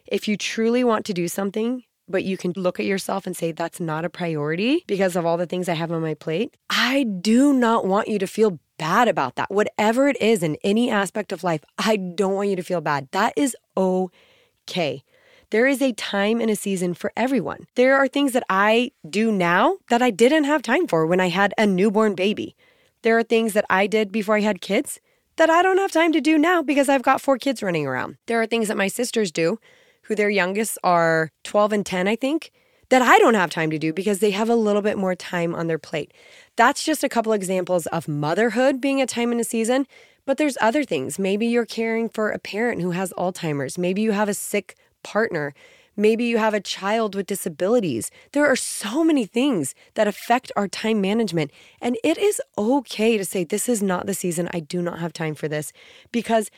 If 0.07 0.29
you 0.29 0.37
truly 0.37 0.85
want 0.85 1.07
to 1.07 1.15
do 1.15 1.27
something, 1.27 1.85
but 2.07 2.25
you 2.25 2.37
can 2.37 2.53
look 2.55 2.79
at 2.81 2.87
yourself 2.87 3.27
and 3.27 3.37
say, 3.37 3.53
that's 3.53 3.81
not 3.81 4.05
a 4.05 4.11
priority 4.11 4.85
because 4.87 5.17
of 5.17 5.25
all 5.25 5.37
the 5.37 5.47
things 5.47 5.69
I 5.69 5.75
have 5.75 5.93
on 5.93 6.03
my 6.03 6.15
plate, 6.15 6.57
I 6.69 7.05
do 7.05 7.53
not 7.53 7.87
want 7.87 8.09
you 8.09 8.19
to 8.19 8.27
feel 8.27 8.59
bad 8.81 9.09
about 9.09 9.37
that. 9.37 9.51
Whatever 9.51 10.09
it 10.09 10.21
is 10.23 10.43
in 10.43 10.57
any 10.65 10.91
aspect 10.91 11.33
of 11.33 11.45
life, 11.45 11.63
I 11.77 11.97
don't 11.97 12.35
want 12.35 12.49
you 12.49 12.57
to 12.57 12.63
feel 12.63 12.81
bad. 12.81 13.09
That 13.13 13.35
is 13.37 13.55
okay. 13.77 15.05
There 15.51 15.67
is 15.67 15.83
a 15.83 15.93
time 15.93 16.41
and 16.41 16.51
a 16.51 16.57
season 16.57 16.95
for 16.95 17.13
everyone. 17.15 17.67
There 17.75 17.95
are 17.95 18.09
things 18.09 18.33
that 18.33 18.45
I 18.49 18.93
do 19.09 19.31
now 19.31 19.77
that 19.91 20.01
I 20.01 20.11
didn't 20.11 20.45
have 20.45 20.63
time 20.63 20.87
for 20.87 21.07
when 21.07 21.21
I 21.21 21.29
had 21.29 21.53
a 21.59 21.67
newborn 21.67 22.15
baby. 22.15 22.57
There 23.03 23.19
are 23.19 23.23
things 23.23 23.53
that 23.53 23.67
I 23.69 23.87
did 23.87 24.11
before 24.11 24.37
I 24.37 24.41
had 24.41 24.63
kids 24.63 24.99
that 25.37 25.51
I 25.51 25.63
don't 25.63 25.79
have 25.79 25.93
time 25.93 26.13
to 26.13 26.21
do 26.21 26.39
now 26.39 26.63
because 26.63 26.89
I've 26.89 27.03
got 27.03 27.21
four 27.21 27.37
kids 27.37 27.63
running 27.63 27.87
around. 27.87 28.17
There 28.29 28.41
are 28.41 28.47
things 28.47 28.69
that 28.69 28.77
my 28.79 28.89
sisters 28.89 29.31
do, 29.31 29.59
who 30.05 30.15
their 30.15 30.31
youngest 30.31 30.79
are 30.83 31.33
12 31.45 31.73
and 31.73 31.87
10, 31.87 32.09
I 32.09 32.17
think, 32.17 32.51
that 32.91 33.03
I 33.03 33.19
don't 33.19 33.35
have 33.35 33.51
time 33.51 33.71
to 33.71 33.79
do 33.79 33.93
because 33.93 34.19
they 34.19 34.33
have 34.33 34.51
a 34.51 34.55
little 34.55 34.83
bit 34.83 34.99
more 34.99 35.15
time 35.15 35.55
on 35.55 35.67
their 35.67 35.79
plate. 35.79 36.13
That's 36.57 36.85
just 36.85 37.03
a 37.03 37.09
couple 37.09 37.33
examples 37.33 37.87
of 37.87 38.07
motherhood 38.09 38.81
being 38.81 39.01
a 39.01 39.07
time 39.07 39.33
and 39.33 39.41
a 39.41 39.45
season, 39.45 39.87
but 40.27 40.37
there's 40.37 40.59
other 40.61 40.85
things. 40.85 41.19
Maybe 41.19 41.47
you're 41.47 41.67
caring 41.67 42.09
for 42.09 42.31
a 42.31 42.39
parent 42.39 42.83
who 42.83 42.91
has 42.91 43.13
Alzheimer's. 43.17 43.79
Maybe 43.79 44.03
you 44.03 44.13
have 44.13 44.29
a 44.29 44.35
sick 44.35 44.77
partner. 45.03 45.55
Maybe 45.97 46.25
you 46.25 46.39
have 46.39 46.55
a 46.55 46.61
child 46.61 47.15
with 47.15 47.27
disabilities. 47.27 48.11
There 48.33 48.47
are 48.47 48.57
so 48.57 49.05
many 49.05 49.27
things 49.27 49.75
that 49.95 50.09
affect 50.09 50.51
our 50.57 50.69
time 50.69 51.01
management. 51.01 51.51
And 51.81 51.97
it 52.03 52.19
is 52.19 52.41
okay 52.59 53.19
to 53.19 53.25
say, 53.25 53.45
This 53.45 53.69
is 53.69 53.83
not 53.83 54.07
the 54.07 54.15
season. 54.15 54.49
I 54.53 54.61
do 54.61 54.83
not 54.83 54.99
have 54.99 55.13
time 55.13 55.35
for 55.35 55.49
this 55.49 55.73
because 56.11 56.51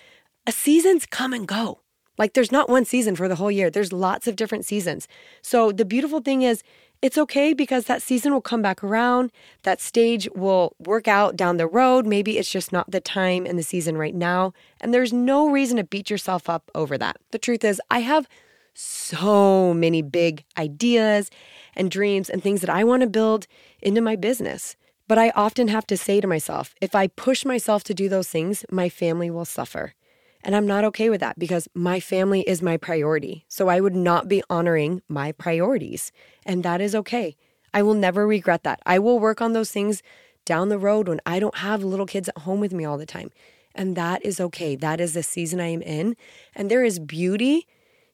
a 0.46 0.52
seasons 0.52 1.06
come 1.06 1.32
and 1.32 1.46
go. 1.46 1.81
Like 2.22 2.34
there's 2.34 2.52
not 2.52 2.68
one 2.68 2.84
season 2.84 3.16
for 3.16 3.26
the 3.26 3.34
whole 3.34 3.50
year, 3.50 3.68
there's 3.68 3.92
lots 3.92 4.28
of 4.28 4.36
different 4.36 4.64
seasons. 4.64 5.08
So 5.42 5.72
the 5.72 5.84
beautiful 5.84 6.20
thing 6.20 6.42
is, 6.42 6.62
it's 7.02 7.18
okay 7.18 7.52
because 7.52 7.86
that 7.86 8.00
season 8.00 8.32
will 8.32 8.40
come 8.40 8.62
back 8.62 8.84
around. 8.84 9.32
That 9.64 9.80
stage 9.80 10.28
will 10.36 10.76
work 10.78 11.08
out 11.08 11.34
down 11.34 11.56
the 11.56 11.66
road. 11.66 12.06
Maybe 12.06 12.38
it's 12.38 12.48
just 12.48 12.70
not 12.70 12.88
the 12.88 13.00
time 13.00 13.44
and 13.44 13.58
the 13.58 13.64
season 13.64 13.96
right 13.96 14.14
now. 14.14 14.52
And 14.80 14.94
there's 14.94 15.12
no 15.12 15.50
reason 15.50 15.78
to 15.78 15.82
beat 15.82 16.10
yourself 16.10 16.48
up 16.48 16.70
over 16.76 16.96
that. 16.96 17.16
The 17.32 17.40
truth 17.40 17.64
is, 17.64 17.82
I 17.90 18.02
have 18.02 18.28
so 18.72 19.74
many 19.74 20.00
big 20.00 20.44
ideas 20.56 21.28
and 21.74 21.90
dreams 21.90 22.30
and 22.30 22.40
things 22.40 22.60
that 22.60 22.70
I 22.70 22.84
want 22.84 23.00
to 23.00 23.08
build 23.08 23.48
into 23.80 24.00
my 24.00 24.14
business. 24.14 24.76
But 25.08 25.18
I 25.18 25.30
often 25.30 25.66
have 25.66 25.88
to 25.88 25.96
say 25.96 26.20
to 26.20 26.28
myself, 26.28 26.76
if 26.80 26.94
I 26.94 27.08
push 27.08 27.44
myself 27.44 27.82
to 27.82 27.94
do 27.94 28.08
those 28.08 28.28
things, 28.28 28.64
my 28.70 28.88
family 28.88 29.28
will 29.28 29.44
suffer. 29.44 29.94
And 30.44 30.56
I'm 30.56 30.66
not 30.66 30.84
okay 30.84 31.08
with 31.08 31.20
that 31.20 31.38
because 31.38 31.68
my 31.74 32.00
family 32.00 32.42
is 32.42 32.62
my 32.62 32.76
priority. 32.76 33.44
So 33.48 33.68
I 33.68 33.80
would 33.80 33.94
not 33.94 34.28
be 34.28 34.42
honoring 34.50 35.02
my 35.08 35.32
priorities. 35.32 36.10
And 36.44 36.62
that 36.64 36.80
is 36.80 36.94
okay. 36.94 37.36
I 37.72 37.82
will 37.82 37.94
never 37.94 38.26
regret 38.26 38.64
that. 38.64 38.80
I 38.84 38.98
will 38.98 39.18
work 39.18 39.40
on 39.40 39.52
those 39.52 39.70
things 39.70 40.02
down 40.44 40.68
the 40.68 40.78
road 40.78 41.08
when 41.08 41.20
I 41.24 41.38
don't 41.38 41.58
have 41.58 41.84
little 41.84 42.06
kids 42.06 42.28
at 42.28 42.38
home 42.38 42.60
with 42.60 42.72
me 42.72 42.84
all 42.84 42.98
the 42.98 43.06
time. 43.06 43.30
And 43.74 43.96
that 43.96 44.24
is 44.24 44.40
okay. 44.40 44.76
That 44.76 45.00
is 45.00 45.14
the 45.14 45.22
season 45.22 45.60
I 45.60 45.68
am 45.68 45.82
in. 45.82 46.16
And 46.54 46.70
there 46.70 46.84
is 46.84 46.98
beauty 46.98 47.66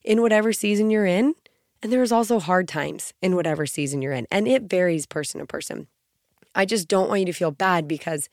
in 0.04 0.22
whatever 0.22 0.52
season 0.52 0.90
you're 0.90 1.06
in. 1.06 1.34
And 1.82 1.92
there 1.92 2.02
is 2.02 2.12
also 2.12 2.38
hard 2.38 2.68
times 2.68 3.14
in 3.22 3.36
whatever 3.36 3.66
season 3.66 4.02
you're 4.02 4.12
in. 4.12 4.26
And 4.30 4.46
it 4.46 4.64
varies 4.64 5.06
person 5.06 5.40
to 5.40 5.46
person. 5.46 5.86
I 6.54 6.64
just 6.64 6.88
don't 6.88 7.08
want 7.08 7.20
you 7.20 7.26
to 7.26 7.32
feel 7.32 7.50
bad 7.50 7.86
because 7.86 8.28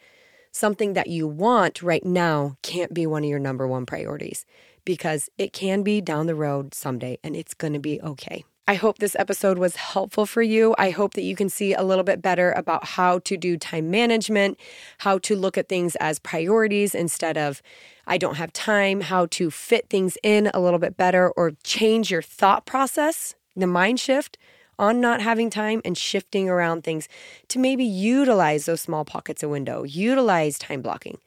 something 0.55 0.93
that 0.93 1.07
you 1.07 1.27
want 1.27 1.83
right 1.83 2.05
now 2.05 2.55
can't 2.61 2.93
be 2.93 3.05
one 3.05 3.25
of 3.25 3.29
your 3.29 3.39
number 3.39 3.67
one 3.67 3.85
priorities 3.85 4.45
because 4.85 5.29
it 5.37 5.51
can 5.51 5.83
be 5.83 5.99
down 5.99 6.27
the 6.27 6.35
road 6.35 6.73
someday 6.73 7.17
and 7.23 7.35
it's 7.35 7.53
going 7.53 7.73
to 7.73 7.79
be 7.79 8.01
okay. 8.01 8.45
I 8.65 8.75
hope 8.75 8.97
this 8.97 9.17
episode 9.19 9.59
was 9.59 9.75
helpful 9.75 10.25
for 10.25 10.41
you. 10.41 10.73
I 10.77 10.91
hope 10.91 11.13
that 11.15 11.23
you 11.23 11.35
can 11.35 11.49
see 11.49 11.73
a 11.73 11.83
little 11.83 12.05
bit 12.05 12.21
better 12.21 12.51
about 12.53 12.85
how 12.85 13.19
to 13.19 13.35
do 13.35 13.57
time 13.57 13.91
management, 13.91 14.57
how 14.99 15.17
to 15.19 15.35
look 15.35 15.57
at 15.57 15.67
things 15.67 15.97
as 15.97 16.19
priorities 16.19 16.95
instead 16.95 17.37
of 17.37 17.61
I 18.07 18.17
don't 18.17 18.35
have 18.35 18.53
time, 18.53 19.01
how 19.01 19.25
to 19.31 19.51
fit 19.51 19.89
things 19.89 20.17
in 20.23 20.49
a 20.53 20.61
little 20.61 20.79
bit 20.79 20.95
better 20.95 21.31
or 21.31 21.51
change 21.63 22.09
your 22.09 22.21
thought 22.21 22.65
process, 22.65 23.35
the 23.57 23.67
mind 23.67 23.99
shift 23.99 24.37
on 24.77 25.01
not 25.01 25.21
having 25.21 25.49
time 25.49 25.81
and 25.85 25.97
shifting 25.97 26.49
around 26.49 26.83
things 26.83 27.07
to 27.49 27.59
maybe 27.59 27.83
utilize 27.83 28.65
those 28.65 28.81
small 28.81 29.05
pockets 29.05 29.43
of 29.43 29.49
window, 29.49 29.83
utilize 29.83 30.57
time 30.57 30.81
blocking, 30.81 31.17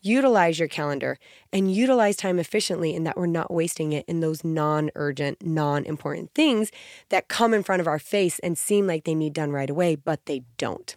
utilize 0.00 0.58
your 0.58 0.68
calendar, 0.68 1.18
and 1.52 1.74
utilize 1.74 2.16
time 2.16 2.38
efficiently 2.38 2.94
in 2.94 3.04
that 3.04 3.16
we're 3.16 3.26
not 3.26 3.52
wasting 3.52 3.92
it 3.92 4.04
in 4.06 4.20
those 4.20 4.44
non 4.44 4.90
urgent, 4.94 5.44
non 5.44 5.84
important 5.84 6.32
things 6.34 6.70
that 7.08 7.28
come 7.28 7.54
in 7.54 7.62
front 7.62 7.80
of 7.80 7.86
our 7.86 7.98
face 7.98 8.38
and 8.40 8.56
seem 8.56 8.86
like 8.86 9.04
they 9.04 9.14
need 9.14 9.32
done 9.32 9.52
right 9.52 9.70
away, 9.70 9.94
but 9.96 10.26
they 10.26 10.42
don't. 10.56 10.96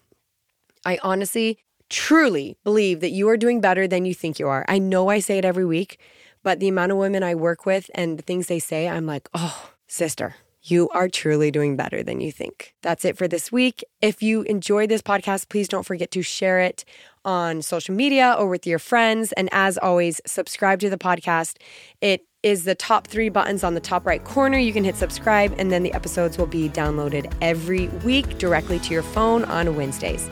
I 0.85 0.99
honestly, 1.03 1.59
truly 1.89 2.57
believe 2.63 3.01
that 3.01 3.11
you 3.11 3.27
are 3.29 3.37
doing 3.37 3.61
better 3.61 3.87
than 3.87 4.05
you 4.05 4.13
think 4.13 4.39
you 4.39 4.47
are. 4.47 4.65
I 4.67 4.79
know 4.79 5.09
I 5.09 5.19
say 5.19 5.37
it 5.37 5.45
every 5.45 5.65
week, 5.65 5.99
but 6.41 6.59
the 6.59 6.69
amount 6.69 6.91
of 6.91 6.97
women 6.97 7.21
I 7.21 7.35
work 7.35 7.65
with 7.65 7.91
and 7.93 8.17
the 8.17 8.23
things 8.23 8.47
they 8.47 8.59
say, 8.59 8.87
I'm 8.87 9.05
like, 9.05 9.29
oh, 9.33 9.71
sister, 9.87 10.35
you 10.63 10.89
are 10.89 11.09
truly 11.09 11.49
doing 11.51 11.75
better 11.75 12.03
than 12.03 12.21
you 12.21 12.31
think. 12.31 12.73
That's 12.81 13.03
it 13.03 13.17
for 13.17 13.27
this 13.27 13.51
week. 13.51 13.83
If 14.01 14.21
you 14.21 14.43
enjoyed 14.43 14.89
this 14.89 15.01
podcast, 15.01 15.49
please 15.49 15.67
don't 15.67 15.85
forget 15.85 16.11
to 16.11 16.21
share 16.21 16.59
it 16.59 16.85
on 17.25 17.61
social 17.61 17.95
media 17.95 18.35
or 18.37 18.47
with 18.47 18.67
your 18.67 18.79
friends. 18.79 19.31
And 19.33 19.49
as 19.51 19.77
always, 19.77 20.21
subscribe 20.25 20.79
to 20.81 20.89
the 20.89 20.97
podcast. 20.97 21.57
It 21.99 22.25
is 22.43 22.63
the 22.63 22.75
top 22.75 23.07
three 23.07 23.29
buttons 23.29 23.63
on 23.63 23.73
the 23.73 23.79
top 23.79 24.05
right 24.05 24.23
corner. 24.23 24.57
You 24.57 24.73
can 24.73 24.83
hit 24.83 24.95
subscribe, 24.95 25.53
and 25.57 25.71
then 25.71 25.83
the 25.83 25.93
episodes 25.93 26.37
will 26.37 26.47
be 26.47 26.69
downloaded 26.69 27.31
every 27.41 27.87
week 28.03 28.37
directly 28.39 28.79
to 28.79 28.93
your 28.93 29.03
phone 29.03 29.45
on 29.45 29.75
Wednesdays. 29.75 30.29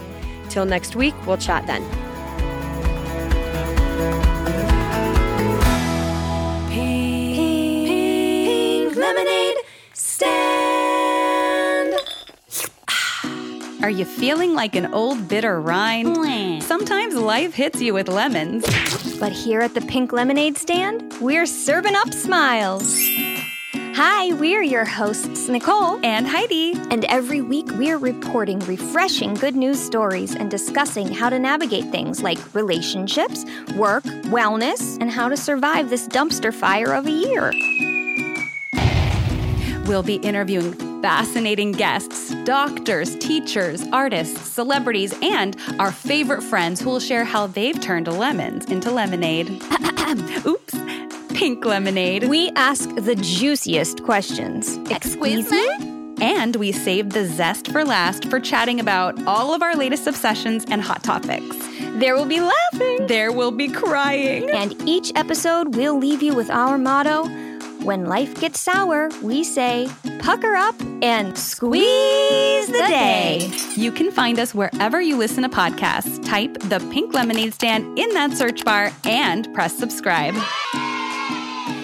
Till 0.49 0.65
next 0.65 0.95
week, 0.95 1.13
we'll 1.27 1.37
chat 1.37 1.67
then. 1.67 1.83
Are 13.81 13.89
you 13.89 14.03
feeling 14.03 14.53
like 14.53 14.75
an 14.75 14.93
old 14.93 15.29
bitter 15.29 15.61
rind? 15.61 16.61
Sometimes 16.63 17.15
life 17.15 17.53
hits 17.53 17.81
you 17.81 17.93
with 17.93 18.09
lemons. 18.09 18.65
But 19.19 19.31
here 19.31 19.61
at 19.61 19.73
the 19.73 19.79
Pink 19.79 20.11
Lemonade 20.11 20.57
stand, 20.57 21.13
we're 21.21 21.45
serving 21.45 21.95
up 21.95 22.13
smiles. 22.13 22.99
Hi, 23.73 24.33
we're 24.33 24.63
your 24.63 24.83
hosts, 24.83 25.47
Nicole. 25.47 26.03
And 26.05 26.27
Heidi. 26.27 26.73
And 26.91 27.05
every 27.05 27.39
week 27.39 27.67
we're 27.71 27.97
reporting 27.97 28.59
refreshing 28.59 29.33
good 29.33 29.55
news 29.55 29.79
stories 29.79 30.35
and 30.35 30.51
discussing 30.51 31.13
how 31.13 31.29
to 31.29 31.39
navigate 31.39 31.85
things 31.85 32.21
like 32.21 32.53
relationships, 32.53 33.45
work, 33.77 34.03
wellness, 34.03 34.97
and 34.99 35.09
how 35.09 35.29
to 35.29 35.37
survive 35.37 35.89
this 35.89 36.05
dumpster 36.09 36.53
fire 36.53 36.93
of 36.93 37.07
a 37.07 37.11
year. 37.11 37.53
We'll 39.85 40.03
be 40.03 40.15
interviewing 40.15 40.88
fascinating 41.01 41.71
guests, 41.71 42.33
doctors, 42.43 43.15
teachers, 43.17 43.83
artists, 43.91 44.39
celebrities, 44.41 45.13
and 45.21 45.55
our 45.79 45.91
favorite 45.91 46.41
friends 46.41 46.81
who 46.81 46.89
will 46.89 46.99
share 46.99 47.23
how 47.23 47.47
they've 47.47 47.79
turned 47.79 48.07
lemons 48.07 48.65
into 48.65 48.91
lemonade. 48.91 49.49
Oops, 50.45 50.75
pink 51.33 51.65
lemonade. 51.65 52.27
We 52.27 52.49
ask 52.55 52.93
the 52.95 53.15
juiciest 53.15 54.03
questions. 54.03 54.77
Excuse 54.89 55.49
me? 55.49 56.15
And 56.21 56.57
we 56.57 56.73
save 56.73 57.11
the 57.11 57.25
zest 57.25 57.71
for 57.71 57.85
last 57.85 58.25
for 58.25 58.41
chatting 58.41 58.79
about 58.81 59.21
all 59.25 59.53
of 59.53 59.61
our 59.61 59.75
latest 59.75 60.05
obsessions 60.05 60.65
and 60.69 60.81
hot 60.81 61.01
topics. 61.01 61.55
There 61.99 62.15
will 62.15 62.25
be 62.25 62.41
laughing. 62.41 63.07
There 63.07 63.31
will 63.31 63.51
be 63.51 63.69
crying. 63.69 64.49
And 64.49 64.75
each 64.87 65.13
episode 65.15 65.75
we'll 65.75 65.97
leave 65.97 66.21
you 66.21 66.35
with 66.35 66.49
our 66.49 66.77
motto 66.77 67.29
when 67.83 68.05
life 68.05 68.39
gets 68.39 68.59
sour, 68.59 69.09
we 69.21 69.43
say, 69.43 69.87
pucker 70.19 70.55
up 70.55 70.75
and 71.01 71.37
squeeze 71.37 72.67
the 72.67 72.85
day. 72.87 73.51
You 73.75 73.91
can 73.91 74.11
find 74.11 74.39
us 74.39 74.53
wherever 74.53 75.01
you 75.01 75.17
listen 75.17 75.43
to 75.43 75.49
podcasts. 75.49 76.23
Type 76.25 76.53
the 76.59 76.79
Pink 76.91 77.13
Lemonade 77.13 77.53
Stand 77.53 77.97
in 77.97 78.09
that 78.13 78.33
search 78.33 78.63
bar 78.65 78.91
and 79.05 79.51
press 79.53 79.77
subscribe. 79.77 80.35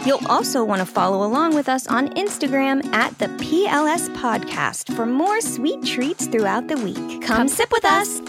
You'll 0.06 0.26
also 0.28 0.64
want 0.64 0.82
to 0.82 0.86
follow 0.86 1.26
along 1.26 1.56
with 1.56 1.68
us 1.68 1.88
on 1.88 2.10
Instagram 2.10 2.86
at 2.94 3.18
the 3.18 3.26
PLS 3.26 4.08
Podcast 4.16 4.96
for 4.96 5.06
more 5.08 5.42
sweet 5.42 5.84
treats 5.84 6.28
throughout 6.28 6.68
the 6.68 6.78
week. 6.78 6.96
Come, 7.24 7.38
Come 7.38 7.48
sip 7.48 7.72
with 7.72 7.86
us. 7.86 8.20